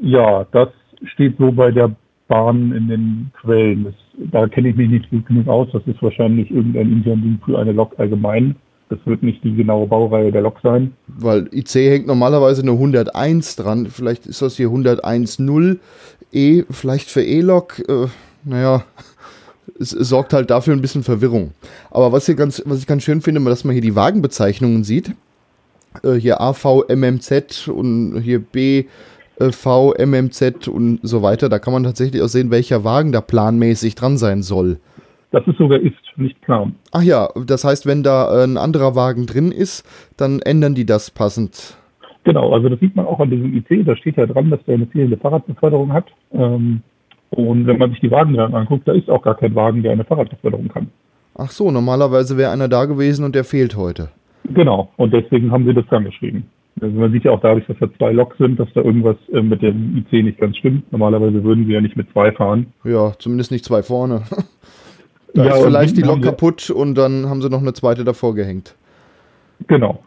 [0.00, 0.68] Ja, das
[1.04, 1.94] steht so bei der
[2.28, 3.84] Bahn in den Quellen.
[3.84, 3.94] Das,
[4.32, 5.68] da kenne ich mich nicht gut genug aus.
[5.72, 8.56] Das ist wahrscheinlich irgendein Ding für eine Lok allgemein.
[8.90, 10.92] Das wird nicht die genaue Baureihe der Lok sein.
[11.08, 13.86] Weil IC hängt normalerweise eine 101 dran.
[13.86, 15.80] Vielleicht ist das hier 110
[16.32, 17.78] E, vielleicht für E-Lok.
[17.88, 18.08] Äh,
[18.44, 18.84] naja,
[19.78, 21.52] es, es, sorgt halt dafür ein bisschen Verwirrung.
[21.90, 25.12] Aber was, hier ganz, was ich ganz schön finde, dass man hier die Wagenbezeichnungen sieht.
[26.02, 28.84] Äh, hier AV, MMZ und hier B,
[29.38, 31.48] V, MMZ und so weiter.
[31.48, 34.78] Da kann man tatsächlich auch sehen, welcher Wagen da planmäßig dran sein soll.
[35.32, 36.76] Das ist sogar ist, nicht Plan.
[36.92, 39.84] Ach ja, das heißt, wenn da ein anderer Wagen drin ist,
[40.16, 41.76] dann ändern die das passend.
[42.22, 44.76] Genau, also das sieht man auch an diesem IC, da steht ja dran, dass der
[44.76, 46.06] eine fehlende Fahrradbeförderung hat.
[46.32, 46.82] Ähm,
[47.34, 49.92] und wenn man sich die Wagen dann anguckt, da ist auch gar kein Wagen, der
[49.92, 50.88] eine Fahrradbeförderung kann.
[51.36, 54.10] Ach so, normalerweise wäre einer da gewesen und der fehlt heute.
[54.44, 56.44] Genau, und deswegen haben sie das dann geschrieben.
[56.80, 59.40] Also man sieht ja auch dadurch, dass da zwei Loks sind, dass da irgendwas äh,
[59.40, 60.90] mit dem IC nicht ganz stimmt.
[60.92, 62.72] Normalerweise würden sie ja nicht mit zwei fahren.
[62.84, 64.22] Ja, zumindest nicht zwei vorne.
[65.34, 68.34] da ja, ist vielleicht die Lok kaputt und dann haben sie noch eine zweite davor
[68.34, 68.74] gehängt.
[69.66, 70.00] Genau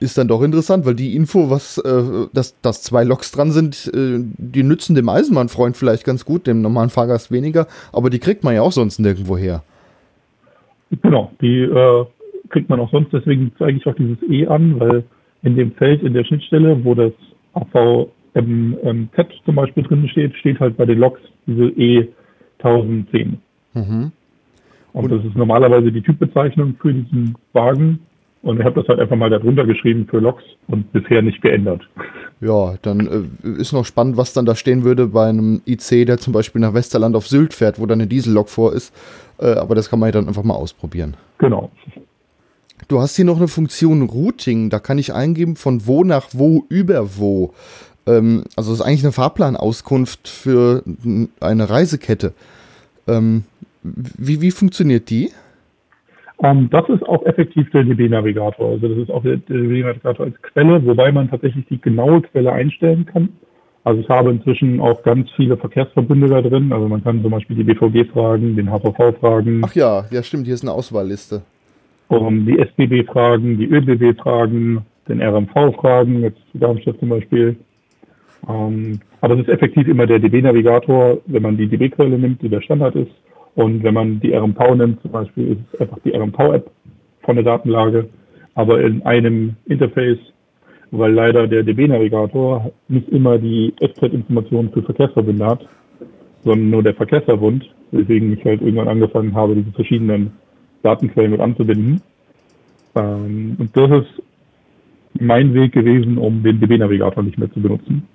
[0.00, 3.90] ist dann doch interessant, weil die Info, was, äh, dass, dass zwei Loks dran sind,
[3.94, 8.44] äh, die nützen dem Eisenbahnfreund vielleicht ganz gut, dem normalen Fahrgast weniger, aber die kriegt
[8.44, 9.62] man ja auch sonst nirgendwo her.
[11.02, 12.04] Genau, die äh,
[12.50, 15.04] kriegt man auch sonst, deswegen zeige ich auch dieses E an, weil
[15.42, 17.12] in dem Feld in der Schnittstelle, wo das
[17.54, 19.10] AVMZ
[19.44, 22.08] zum Beispiel drin steht, steht halt bei den Loks diese E
[22.58, 23.38] 1010.
[23.74, 24.12] Mhm.
[24.92, 28.00] Und, Und das ist normalerweise die Typbezeichnung für diesen Wagen
[28.44, 31.80] Und ich habe das halt einfach mal darunter geschrieben für Loks und bisher nicht geändert.
[32.42, 36.18] Ja, dann äh, ist noch spannend, was dann da stehen würde bei einem IC, der
[36.18, 38.94] zum Beispiel nach Westerland auf Sylt fährt, wo dann eine Diesellok vor ist.
[39.38, 41.16] Äh, aber das kann man ja dann einfach mal ausprobieren.
[41.38, 41.70] Genau.
[42.88, 44.68] Du hast hier noch eine Funktion Routing.
[44.68, 47.54] Da kann ich eingeben von wo nach wo über wo.
[48.06, 50.82] Ähm, also das ist eigentlich eine Fahrplanauskunft für
[51.40, 52.34] eine Reisekette.
[53.08, 53.44] Ähm,
[53.82, 55.30] wie, wie funktioniert die?
[56.44, 58.72] Ähm, das ist auch effektiv der DB-Navigator.
[58.72, 63.06] Also das ist auch der DB-Navigator als Quelle, wobei man tatsächlich die genaue Quelle einstellen
[63.06, 63.30] kann.
[63.82, 66.70] Also ich habe inzwischen auch ganz viele Verkehrsverbünde da drin.
[66.70, 69.62] Also man kann zum Beispiel die BVG fragen, den HVV fragen.
[69.64, 71.42] Ach ja, ja stimmt, hier ist eine Auswahlliste.
[72.08, 77.56] Um die SBB fragen, die ÖBB fragen, den RMV fragen, jetzt Darmstadt zum Beispiel.
[78.46, 82.60] Ähm, aber es ist effektiv immer der DB-Navigator, wenn man die DB-Quelle nimmt, die der
[82.60, 83.12] Standard ist.
[83.54, 86.70] Und wenn man die RMV nimmt, zum Beispiel, ist es einfach die RMV-App
[87.22, 88.08] von der Datenlage,
[88.54, 90.18] aber in einem Interface,
[90.90, 95.68] weil leider der DB-Navigator nicht immer die Echtzeitinformationen für Verkehrsverbünde hat,
[96.44, 100.32] sondern nur der Verkehrsverbund, weswegen ich halt irgendwann angefangen habe, diese verschiedenen
[100.82, 102.02] Datenquellen mit anzubinden.
[102.94, 104.22] Ähm, und das ist
[105.18, 108.06] mein Weg gewesen, um den DB-Navigator nicht mehr zu benutzen.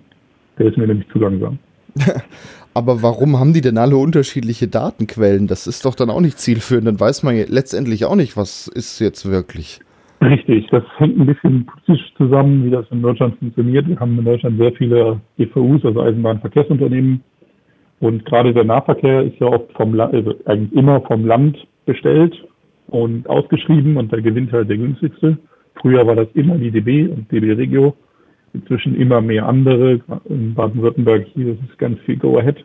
[0.58, 1.58] Der ist mir nämlich zu langsam.
[2.74, 5.48] Aber warum haben die denn alle unterschiedliche Datenquellen?
[5.48, 6.88] Das ist doch dann auch nicht zielführend.
[6.88, 9.80] Dann weiß man letztendlich auch nicht, was ist jetzt wirklich.
[10.22, 13.88] Richtig, das hängt ein bisschen politisch zusammen, wie das in Deutschland funktioniert.
[13.88, 17.24] Wir haben in Deutschland sehr viele EVUs, also Eisenbahnverkehrsunternehmen.
[18.02, 22.36] Und gerade der Nahverkehr ist ja oft vom Land, also eigentlich immer vom Land bestellt
[22.88, 25.38] und ausgeschrieben und da gewinnt halt der günstigste.
[25.82, 27.96] Früher war das immer die DB und DB Regio
[28.54, 30.00] inzwischen immer mehr andere.
[30.26, 32.64] In Baden-Württemberg hier ist es ganz viel Go-Ahead.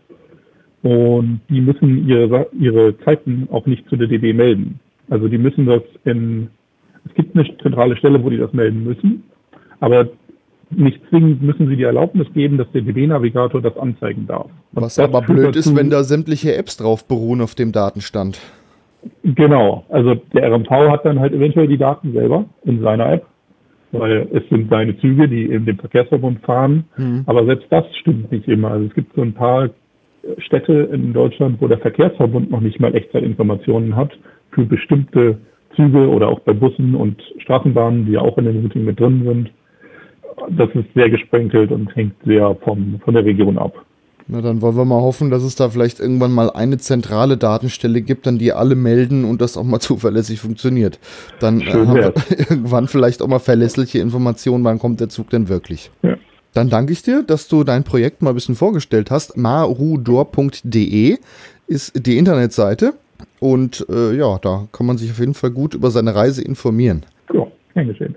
[0.83, 4.81] Und die müssen ihre, ihre Zeiten auch nicht zu der DB melden.
[5.09, 6.49] Also die müssen das in,
[7.07, 9.25] es gibt eine zentrale Stelle, wo die das melden müssen,
[9.81, 10.09] aber
[10.71, 14.51] nicht zwingend müssen sie die Erlaubnis geben, dass der DB-Navigator das anzeigen darf.
[14.75, 18.41] Und Was aber blöd ist, wenn da sämtliche Apps drauf beruhen auf dem Datenstand.
[19.23, 23.27] Genau, also der RMV hat dann halt eventuell die Daten selber in seiner App
[23.99, 26.85] weil es sind seine Züge, die in dem Verkehrsverbund fahren.
[26.97, 27.23] Mhm.
[27.27, 28.73] Aber selbst das stimmt nicht immer.
[28.73, 29.71] Also es gibt so ein paar
[30.39, 34.13] Städte in Deutschland, wo der Verkehrsverbund noch nicht mal Echtzeitinformationen hat
[34.51, 35.39] für bestimmte
[35.77, 39.23] Züge oder auch bei Bussen und Straßenbahnen, die ja auch in dem Routing mit drin
[39.25, 39.51] sind.
[40.51, 43.85] Das ist sehr gesprenkelt und hängt sehr vom, von der Region ab.
[44.27, 48.01] Na, dann wollen wir mal hoffen, dass es da vielleicht irgendwann mal eine zentrale Datenstelle
[48.01, 50.99] gibt, an die alle melden und das auch mal zuverlässig funktioniert.
[51.41, 55.49] Dann äh, haben wir irgendwann vielleicht auch mal verlässliche Informationen, wann kommt der Zug denn
[55.49, 55.91] wirklich.
[56.03, 56.17] Ja.
[56.55, 59.37] Dann danke ich dir, dass du dein Projekt mal ein bisschen vorgestellt hast.
[59.37, 61.19] marudor.de
[61.67, 62.95] ist die Internetseite
[63.41, 67.05] und äh, ja, da kann man sich auf jeden Fall gut über seine Reise informieren.
[67.33, 68.17] Ja, gern geschehen.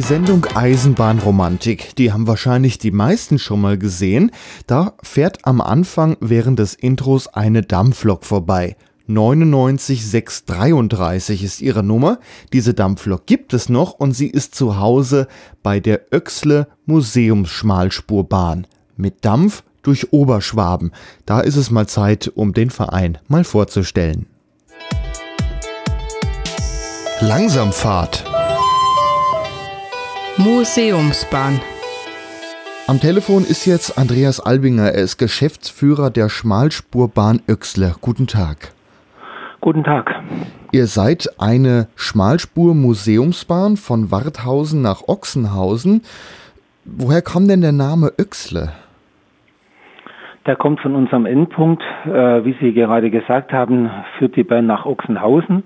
[0.00, 4.30] Die Sendung Eisenbahnromantik, die haben wahrscheinlich die meisten schon mal gesehen.
[4.66, 8.78] Da fährt am Anfang während des Intros eine Dampflok vorbei.
[9.08, 12.18] 99633 ist ihre Nummer.
[12.54, 15.28] Diese Dampflok gibt es noch und sie ist zu Hause
[15.62, 18.66] bei der Öxle Museumsschmalspurbahn.
[18.96, 20.92] Mit Dampf durch Oberschwaben.
[21.26, 24.24] Da ist es mal Zeit, um den Verein mal vorzustellen.
[27.20, 28.29] Langsamfahrt.
[30.42, 31.60] Museumsbahn.
[32.88, 34.84] Am Telefon ist jetzt Andreas Albinger.
[34.84, 37.94] Er ist Geschäftsführer der Schmalspurbahn Öxle.
[38.00, 38.72] Guten Tag.
[39.60, 40.14] Guten Tag.
[40.72, 46.00] Ihr seid eine Schmalspur-Museumsbahn von Warthausen nach Ochsenhausen.
[46.86, 48.72] Woher kommt denn der Name Öxle?
[50.46, 51.82] Der kommt von unserem Endpunkt.
[52.06, 55.64] Äh, wie Sie gerade gesagt haben, führt die Bahn nach Ochsenhausen.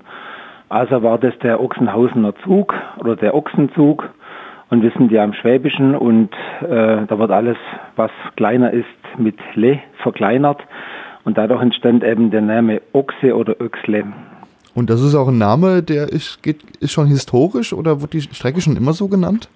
[0.68, 4.10] Also war das der Ochsenhausener Zug oder der Ochsenzug.
[4.74, 6.30] Und wir sind ja am Schwäbischen und
[6.62, 7.56] äh, da wird alles,
[7.94, 8.84] was kleiner ist,
[9.16, 10.60] mit Le verkleinert.
[11.22, 14.02] Und dadurch entstand eben der Name Ochse oder Öxle.
[14.74, 18.22] Und das ist auch ein Name, der ist, geht, ist schon historisch oder wird die
[18.22, 19.48] Strecke schon immer so genannt?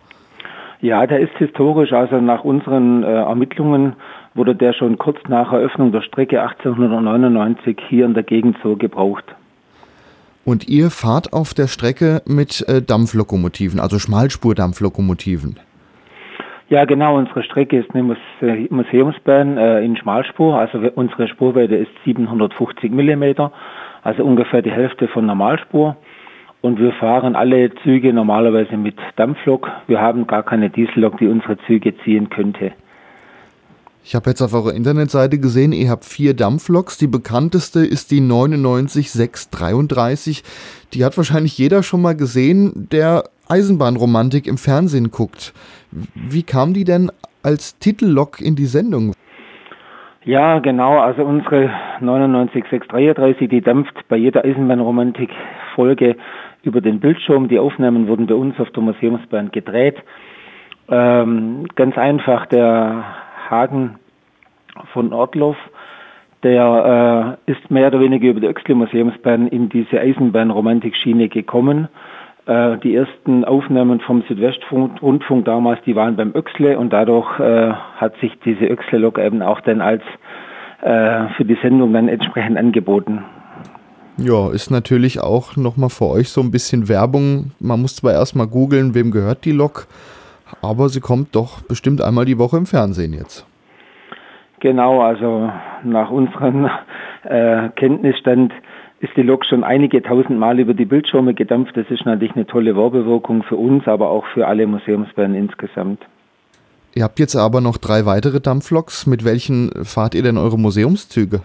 [0.82, 1.92] Ja, der ist historisch.
[1.92, 3.94] Also nach unseren äh, Ermittlungen
[4.34, 9.24] wurde der schon kurz nach Eröffnung der Strecke 1899 hier in der Gegend so gebraucht.
[10.48, 15.60] Und ihr fahrt auf der Strecke mit äh, Dampflokomotiven, also Schmalspurdampflokomotiven.
[16.70, 17.18] Ja, genau.
[17.18, 18.16] Unsere Strecke ist eine
[18.70, 20.58] Museumsbahn äh, in Schmalspur.
[20.58, 23.52] Also unsere Spurweite ist 750 Millimeter,
[24.02, 25.98] also ungefähr die Hälfte von Normalspur.
[26.62, 29.70] Und wir fahren alle Züge normalerweise mit Dampflok.
[29.86, 32.72] Wir haben gar keine Diesellok, die unsere Züge ziehen könnte.
[34.08, 36.96] Ich habe jetzt auf eurer Internetseite gesehen, ihr habt vier Dampfloks.
[36.96, 40.42] Die bekannteste ist die 99633.
[40.94, 45.52] Die hat wahrscheinlich jeder schon mal gesehen, der Eisenbahnromantik im Fernsehen guckt.
[46.14, 49.12] Wie kam die denn als Titellok in die Sendung?
[50.24, 51.00] Ja, genau.
[51.00, 56.16] Also unsere 99633, die dampft bei jeder Eisenbahnromantik-Folge
[56.62, 57.48] über den Bildschirm.
[57.48, 59.96] Die Aufnahmen wurden bei uns auf der Museumsbahn gedreht.
[60.88, 63.04] Ähm, ganz einfach, der
[63.50, 63.96] Hagen
[64.92, 65.56] von Ortloff,
[66.42, 71.88] der äh, ist mehr oder weniger über die Öxle Museumsbahn in diese Eisenbahnromantik-Schiene gekommen
[72.48, 78.14] äh, die ersten Aufnahmen vom Südwestrundfunk damals, die waren beim Öxle und dadurch äh, hat
[78.20, 80.02] sich diese Öxle-Lok eben auch dann als
[80.80, 83.22] äh, für die Sendung dann entsprechend angeboten.
[84.16, 87.52] Ja, ist natürlich auch nochmal für euch so ein bisschen Werbung.
[87.60, 89.86] Man muss zwar erstmal googeln, wem gehört die Lok,
[90.62, 93.46] aber sie kommt doch bestimmt einmal die Woche im Fernsehen jetzt.
[94.60, 95.50] Genau, also
[95.84, 96.68] nach unserem
[97.24, 98.52] äh, Kenntnisstand
[99.00, 101.76] ist die Lok schon einige tausend Mal über die Bildschirme gedampft.
[101.76, 106.04] Das ist natürlich eine tolle Werbewirkung für uns, aber auch für alle Museumsbahnen insgesamt.
[106.94, 109.06] Ihr habt jetzt aber noch drei weitere Dampfloks.
[109.06, 111.42] Mit welchen fahrt ihr denn eure Museumszüge?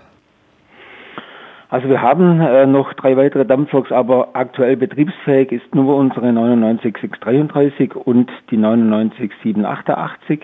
[1.73, 7.95] Also wir haben äh, noch drei weitere Dampfloks, aber aktuell betriebsfähig ist nur unsere 99633
[7.95, 10.41] und die 99788.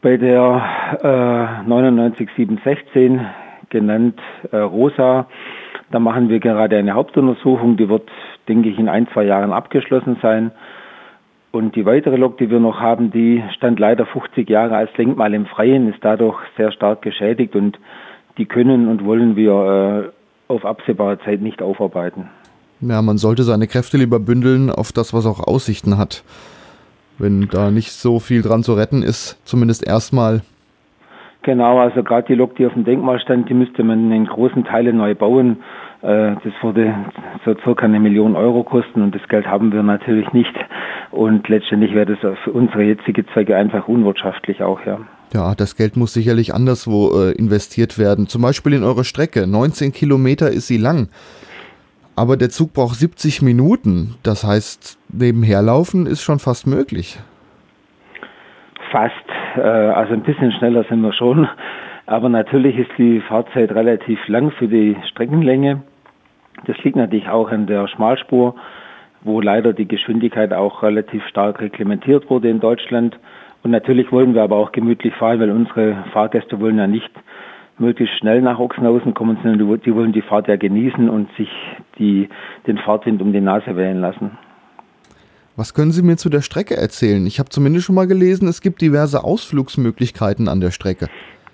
[0.00, 0.62] Bei der
[1.02, 3.26] äh, 99716
[3.68, 4.18] genannt
[4.52, 5.26] äh, Rosa.
[5.90, 8.08] Da machen wir gerade eine Hauptuntersuchung, die wird,
[8.48, 10.50] denke ich, in ein, zwei Jahren abgeschlossen sein.
[11.52, 15.34] Und die weitere Lok, die wir noch haben, die stand leider 50 Jahre als Denkmal
[15.34, 17.78] im Freien, ist dadurch sehr stark geschädigt und
[18.38, 20.12] die können und wollen wir
[20.48, 22.28] äh, auf absehbare Zeit nicht aufarbeiten.
[22.80, 26.24] Ja, man sollte seine Kräfte lieber bündeln auf das, was auch Aussichten hat.
[27.18, 30.42] Wenn da nicht so viel dran zu retten ist, zumindest erstmal
[31.44, 34.64] Genau, also gerade die Lok, die auf dem Denkmal stand, die müsste man in großen
[34.64, 35.58] Teilen neu bauen.
[36.00, 36.94] Äh, das würde
[37.44, 40.54] so circa eine Million Euro kosten und das Geld haben wir natürlich nicht.
[41.10, 45.00] Und letztendlich wäre das für unsere jetzige Zwecke einfach unwirtschaftlich auch, ja.
[45.34, 48.28] Ja, das Geld muss sicherlich anderswo äh, investiert werden.
[48.28, 49.48] Zum Beispiel in eure Strecke.
[49.48, 51.08] 19 Kilometer ist sie lang.
[52.14, 54.14] Aber der Zug braucht 70 Minuten.
[54.22, 57.18] Das heißt, nebenher laufen ist schon fast möglich.
[58.92, 59.12] Fast.
[59.56, 61.48] Äh, also ein bisschen schneller sind wir schon.
[62.06, 65.82] Aber natürlich ist die Fahrzeit relativ lang für die Streckenlänge.
[66.66, 68.54] Das liegt natürlich auch an der Schmalspur,
[69.22, 73.18] wo leider die Geschwindigkeit auch relativ stark reglementiert wurde in Deutschland.
[73.64, 77.10] Und natürlich wollen wir aber auch gemütlich fahren, weil unsere Fahrgäste wollen ja nicht
[77.78, 81.48] möglichst schnell nach Ochsenhausen kommen, sondern die wollen die Fahrt ja genießen und sich
[81.98, 82.28] die,
[82.66, 84.32] den Fahrtwind um die Nase wählen lassen.
[85.56, 87.26] Was können Sie mir zu der Strecke erzählen?
[87.26, 91.08] Ich habe zumindest schon mal gelesen, es gibt diverse Ausflugsmöglichkeiten an der Strecke.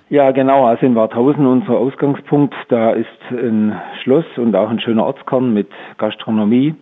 [0.08, 0.66] Ja, genau.
[0.66, 5.68] Also in Warthausen, unser Ausgangspunkt, da ist ein Schloss und auch ein schöner Ortskern mit
[5.98, 6.74] Gastronomie.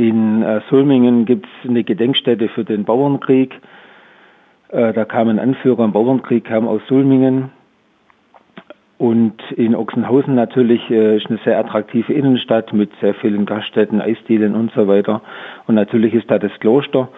[0.00, 3.60] In äh, Sulmingen gibt es eine Gedenkstätte für den Bauernkrieg.
[4.70, 7.50] Äh, da kam ein Anführer im Bauernkrieg, kam aus Sulmingen.
[8.96, 14.54] Und in Ochsenhausen natürlich äh, ist eine sehr attraktive Innenstadt mit sehr vielen Gaststätten, Eisdielen
[14.54, 15.20] und so weiter.
[15.66, 17.10] Und natürlich ist da das Kloster,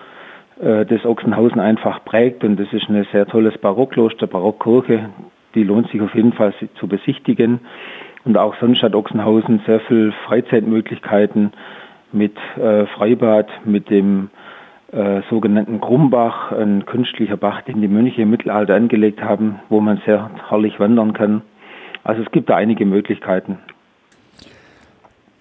[0.61, 2.43] äh, das Ochsenhausen einfach prägt.
[2.43, 5.09] Und das ist ein sehr tolles Barockkloster, Barockkirche.
[5.55, 7.61] Die lohnt sich auf jeden Fall zu besichtigen.
[8.25, 11.53] Und auch sonst hat Ochsenhausen sehr viel Freizeitmöglichkeiten
[12.13, 14.31] mit äh, Freibad, mit dem
[14.93, 20.01] äh, sogenannten Grumbach, ein künstlicher Bach, den die Mönche im Mittelalter angelegt haben, wo man
[20.05, 21.43] sehr herrlich wandern kann.
[22.05, 23.59] Also es gibt da einige Möglichkeiten.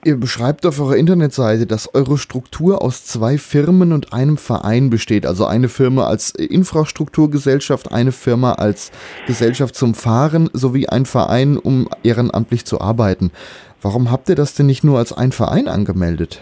[0.03, 5.27] Ihr beschreibt auf eurer Internetseite, dass eure Struktur aus zwei Firmen und einem Verein besteht.
[5.27, 8.91] Also eine Firma als Infrastrukturgesellschaft, eine Firma als
[9.27, 13.29] Gesellschaft zum Fahren sowie ein Verein, um ehrenamtlich zu arbeiten.
[13.79, 16.41] Warum habt ihr das denn nicht nur als ein Verein angemeldet?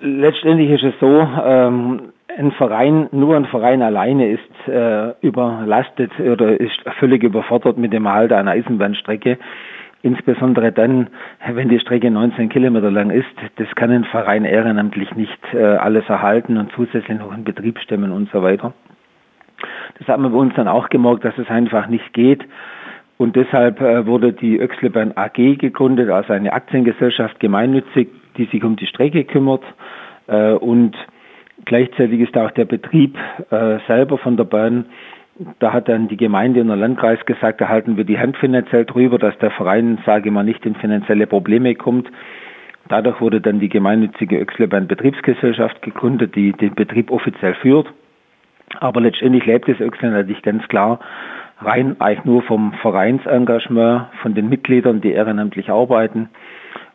[0.00, 6.60] Letztendlich ist es so, ähm, ein Verein, nur ein Verein alleine ist äh, überlastet oder
[6.60, 9.38] ist völlig überfordert mit dem Erhalt einer Eisenbahnstrecke.
[10.02, 11.08] Insbesondere dann,
[11.52, 13.26] wenn die Strecke 19 Kilometer lang ist.
[13.56, 18.12] Das kann ein Verein ehrenamtlich nicht äh, alles erhalten und zusätzlich noch in Betrieb stemmen
[18.12, 18.72] und so weiter.
[19.98, 22.44] Das haben wir bei uns dann auch gemerkt, dass es einfach nicht geht.
[23.16, 28.08] Und deshalb äh, wurde die Öxlebahn AG gegründet, also eine Aktiengesellschaft gemeinnützig,
[28.38, 29.62] die sich um die Strecke kümmert.
[30.26, 30.96] Äh, und
[31.64, 33.18] Gleichzeitig ist auch der Betrieb
[33.50, 34.86] äh, selber von der Bahn
[35.60, 38.84] da hat dann die Gemeinde und der Landkreis gesagt, da halten wir die Hand finanziell
[38.84, 42.10] drüber, dass der Verein, sage ich mal, nicht in finanzielle Probleme kommt.
[42.88, 47.86] Dadurch wurde dann die gemeinnützige Öxlebahn Betriebsgesellschaft gegründet, die den Betrieb offiziell führt.
[48.80, 50.98] Aber letztendlich lebt das Öxle natürlich ganz klar
[51.60, 56.30] rein eigentlich nur vom Vereinsengagement, von den Mitgliedern, die ehrenamtlich arbeiten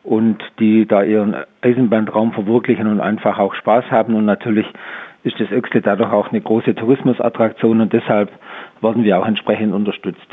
[0.04, 4.16] und die da ihren Eisenbahntraum verwirklichen und einfach auch Spaß haben.
[4.16, 4.68] Und natürlich
[5.24, 8.30] ist das Öxle dadurch auch eine große Tourismusattraktion und deshalb
[8.82, 10.28] werden wir auch entsprechend unterstützt.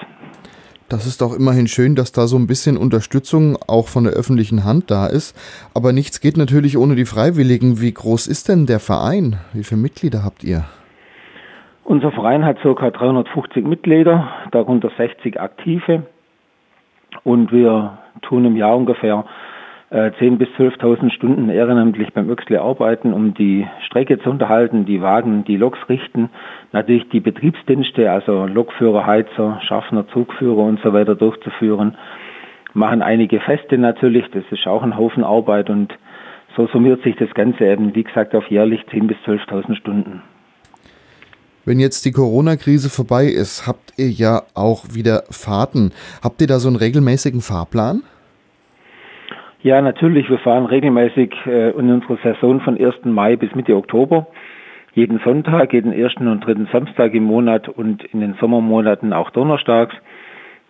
[0.88, 4.64] Das ist auch immerhin schön, dass da so ein bisschen Unterstützung auch von der öffentlichen
[4.64, 5.36] Hand da ist.
[5.72, 7.80] Aber nichts geht natürlich ohne die Freiwilligen.
[7.80, 9.36] Wie groß ist denn der Verein?
[9.52, 10.64] Wie viele Mitglieder habt ihr?
[11.84, 12.90] Unser Verein hat ca.
[12.90, 16.02] 350 Mitglieder, darunter 60 aktive.
[17.22, 19.24] Und wir tun im Jahr ungefähr
[19.90, 25.02] äh, 10.000 bis 12.000 Stunden ehrenamtlich beim Öxle arbeiten, um die Strecke zu unterhalten, die
[25.02, 26.30] Wagen, die Loks richten,
[26.72, 31.96] natürlich die Betriebsdienste, also Lokführer, Heizer, Schaffner, Zugführer und so weiter durchzuführen.
[32.72, 35.92] Machen einige Feste natürlich, das ist auch ein Haufen Arbeit und
[36.56, 40.22] so summiert sich das Ganze eben, wie gesagt, auf jährlich 10.000 bis 12.000 Stunden.
[41.64, 45.92] Wenn jetzt die Corona-Krise vorbei ist, habt ihr ja auch wieder Fahrten.
[46.22, 48.02] Habt ihr da so einen regelmäßigen Fahrplan?
[49.62, 50.30] Ja, natürlich.
[50.30, 53.04] Wir fahren regelmäßig äh, in unserer Saison von 1.
[53.04, 54.26] Mai bis Mitte Oktober.
[54.94, 59.94] Jeden Sonntag, jeden ersten und dritten Samstag im Monat und in den Sommermonaten auch donnerstags.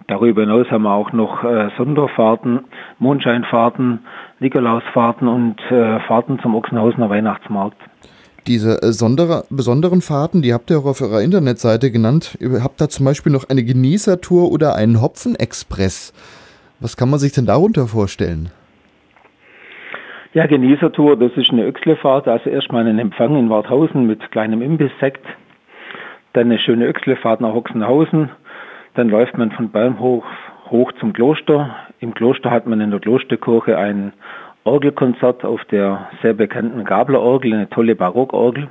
[0.09, 2.64] Darüber hinaus haben wir auch noch äh, Sonderfahrten,
[2.99, 4.01] Mondscheinfahrten,
[4.41, 7.76] Nikolausfahrten und äh, Fahrten zum Ochsenhausener Weihnachtsmarkt.
[8.49, 12.36] Diese äh, Sonder besonderen Fahrten, die habt ihr auch auf eurer Internetseite genannt.
[12.41, 16.12] Ihr habt da zum Beispiel noch eine Genießertour oder einen Hopfenexpress.
[16.80, 18.51] Was kann man sich denn darunter vorstellen?
[20.33, 22.28] Ja, Genießertour, das ist eine Öxlefahrt.
[22.28, 25.26] Also erstmal einen Empfang in Warthausen mit kleinem Imbissekt.
[26.35, 28.31] Dann eine schöne Öxlefahrt nach Ochsenhausen.
[28.95, 30.22] Dann läuft man von Baumhof
[30.70, 31.74] hoch zum Kloster.
[31.99, 34.12] Im Kloster hat man in der Klosterkirche ein
[34.62, 38.70] Orgelkonzert auf der sehr bekannten Gablerorgel, eine tolle Barockorgel.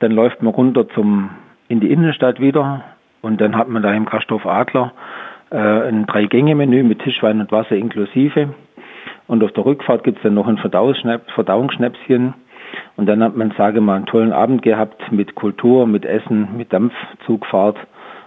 [0.00, 1.30] Dann läuft man runter zum,
[1.68, 2.84] in die Innenstadt wieder
[3.22, 4.92] und dann hat man da im Gasthof Adler
[5.50, 8.50] äh, ein Drei-Gänge-Menü mit Tisch, Wein und Wasser inklusive.
[9.30, 12.34] Und auf der Rückfahrt gibt es dann noch ein Verdauungsschnäpschen.
[12.96, 16.72] Und dann hat man, sage mal, einen tollen Abend gehabt mit Kultur, mit Essen, mit
[16.72, 17.76] Dampfzugfahrt.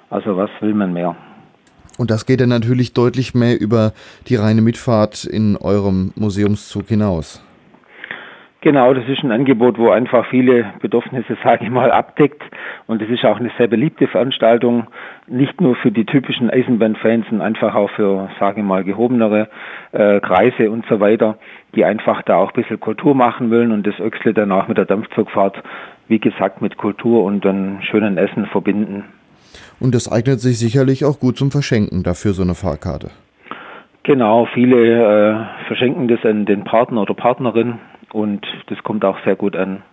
[0.09, 1.17] Also was will man mehr?
[1.97, 3.91] Und das geht dann natürlich deutlich mehr über
[4.27, 7.43] die reine Mitfahrt in eurem Museumszug hinaus.
[8.63, 12.41] Genau, das ist ein Angebot, wo einfach viele Bedürfnisse, sage ich mal, abdeckt.
[12.87, 14.87] Und es ist auch eine sehr beliebte Veranstaltung,
[15.27, 19.49] nicht nur für die typischen Eisenbahnfans, sondern einfach auch für, sage ich mal, gehobenere
[19.91, 21.37] äh, Kreise und so weiter,
[21.75, 24.77] die einfach da auch ein bisschen Kultur machen wollen und das Öxle dann auch mit
[24.77, 25.61] der Dampfzugfahrt,
[26.07, 29.03] wie gesagt, mit Kultur und dann schönen Essen verbinden.
[29.81, 33.09] Und das eignet sich sicherlich auch gut zum Verschenken dafür so eine Fahrkarte.
[34.03, 37.79] Genau, viele äh, verschenken das an den Partner oder Partnerin
[38.13, 39.83] und das kommt auch sehr gut an.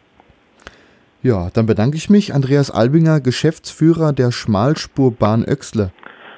[1.22, 5.90] Ja, dann bedanke ich mich, Andreas Albinger, Geschäftsführer der Schmalspurbahn Öxle.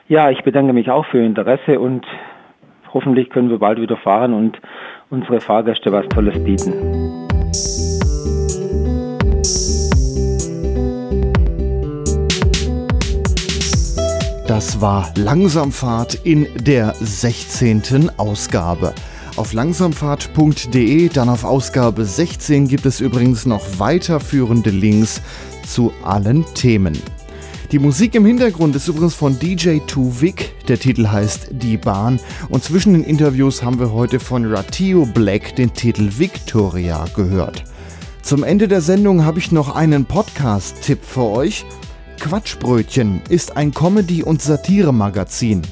[0.09, 2.05] Ja, ich bedanke mich auch für Ihr Interesse und
[2.93, 4.61] hoffentlich können wir bald wieder fahren und
[5.11, 6.73] unsere Fahrgäste was Tolles bieten.
[14.49, 18.11] Das war Langsamfahrt in der 16.
[18.19, 18.95] Ausgabe.
[19.37, 25.23] Auf langsamfahrt.de, dann auf Ausgabe 16 gibt es übrigens noch weiterführende Links
[25.67, 26.99] zu allen Themen.
[27.73, 32.21] Die Musik im Hintergrund ist übrigens von DJ Tuvik, der Titel heißt Die Bahn
[32.51, 37.65] und zwischen den Interviews haben wir heute von Ratio Black den Titel Victoria gehört.
[38.21, 41.65] Zum Ende der Sendung habe ich noch einen Podcast-Tipp für euch.
[42.21, 45.63] Quatschbrötchen ist ein Comedy- und Satire-Magazin.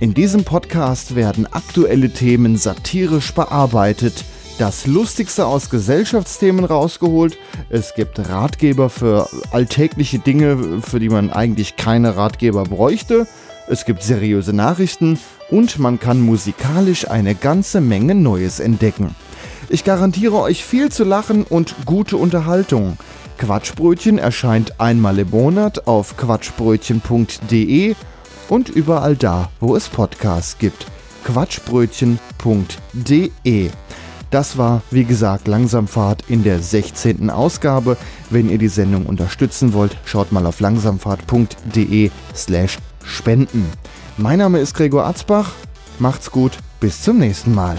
[0.00, 4.24] In diesem Podcast werden aktuelle Themen satirisch bearbeitet,
[4.58, 7.38] das Lustigste aus Gesellschaftsthemen rausgeholt.
[7.70, 13.26] Es gibt Ratgeber für alltägliche Dinge, für die man eigentlich keine Ratgeber bräuchte.
[13.68, 15.18] Es gibt seriöse Nachrichten
[15.50, 19.14] und man kann musikalisch eine ganze Menge Neues entdecken.
[19.68, 22.98] Ich garantiere euch viel zu lachen und gute Unterhaltung.
[23.42, 27.96] Quatschbrötchen erscheint einmal im Monat auf quatschbrötchen.de
[28.48, 30.86] und überall da, wo es Podcasts gibt.
[31.24, 33.70] quatschbrötchen.de
[34.30, 37.28] das war, wie gesagt, Langsamfahrt in der 16.
[37.28, 37.98] Ausgabe.
[38.30, 43.70] Wenn ihr die Sendung unterstützen wollt, schaut mal auf langsamfahrt.de slash spenden.
[44.16, 45.52] Mein Name ist Gregor Atzbach.
[45.98, 47.76] Macht's gut, bis zum nächsten Mal.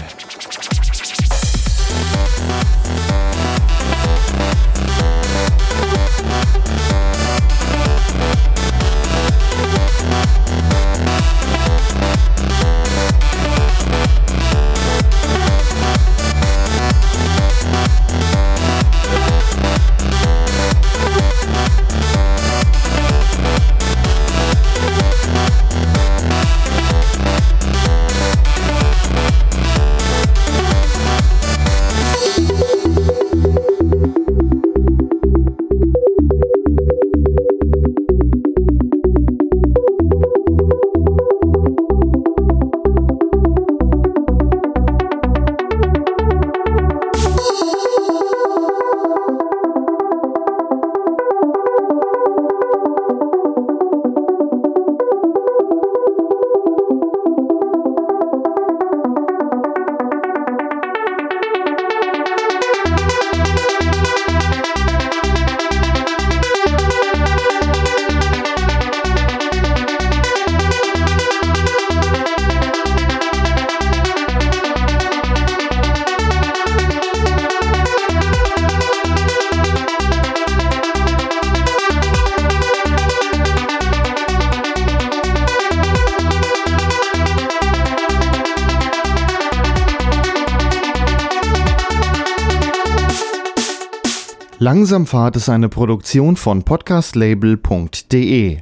[94.64, 98.60] Langsamfahrt ist eine Produktion von podcastlabel.de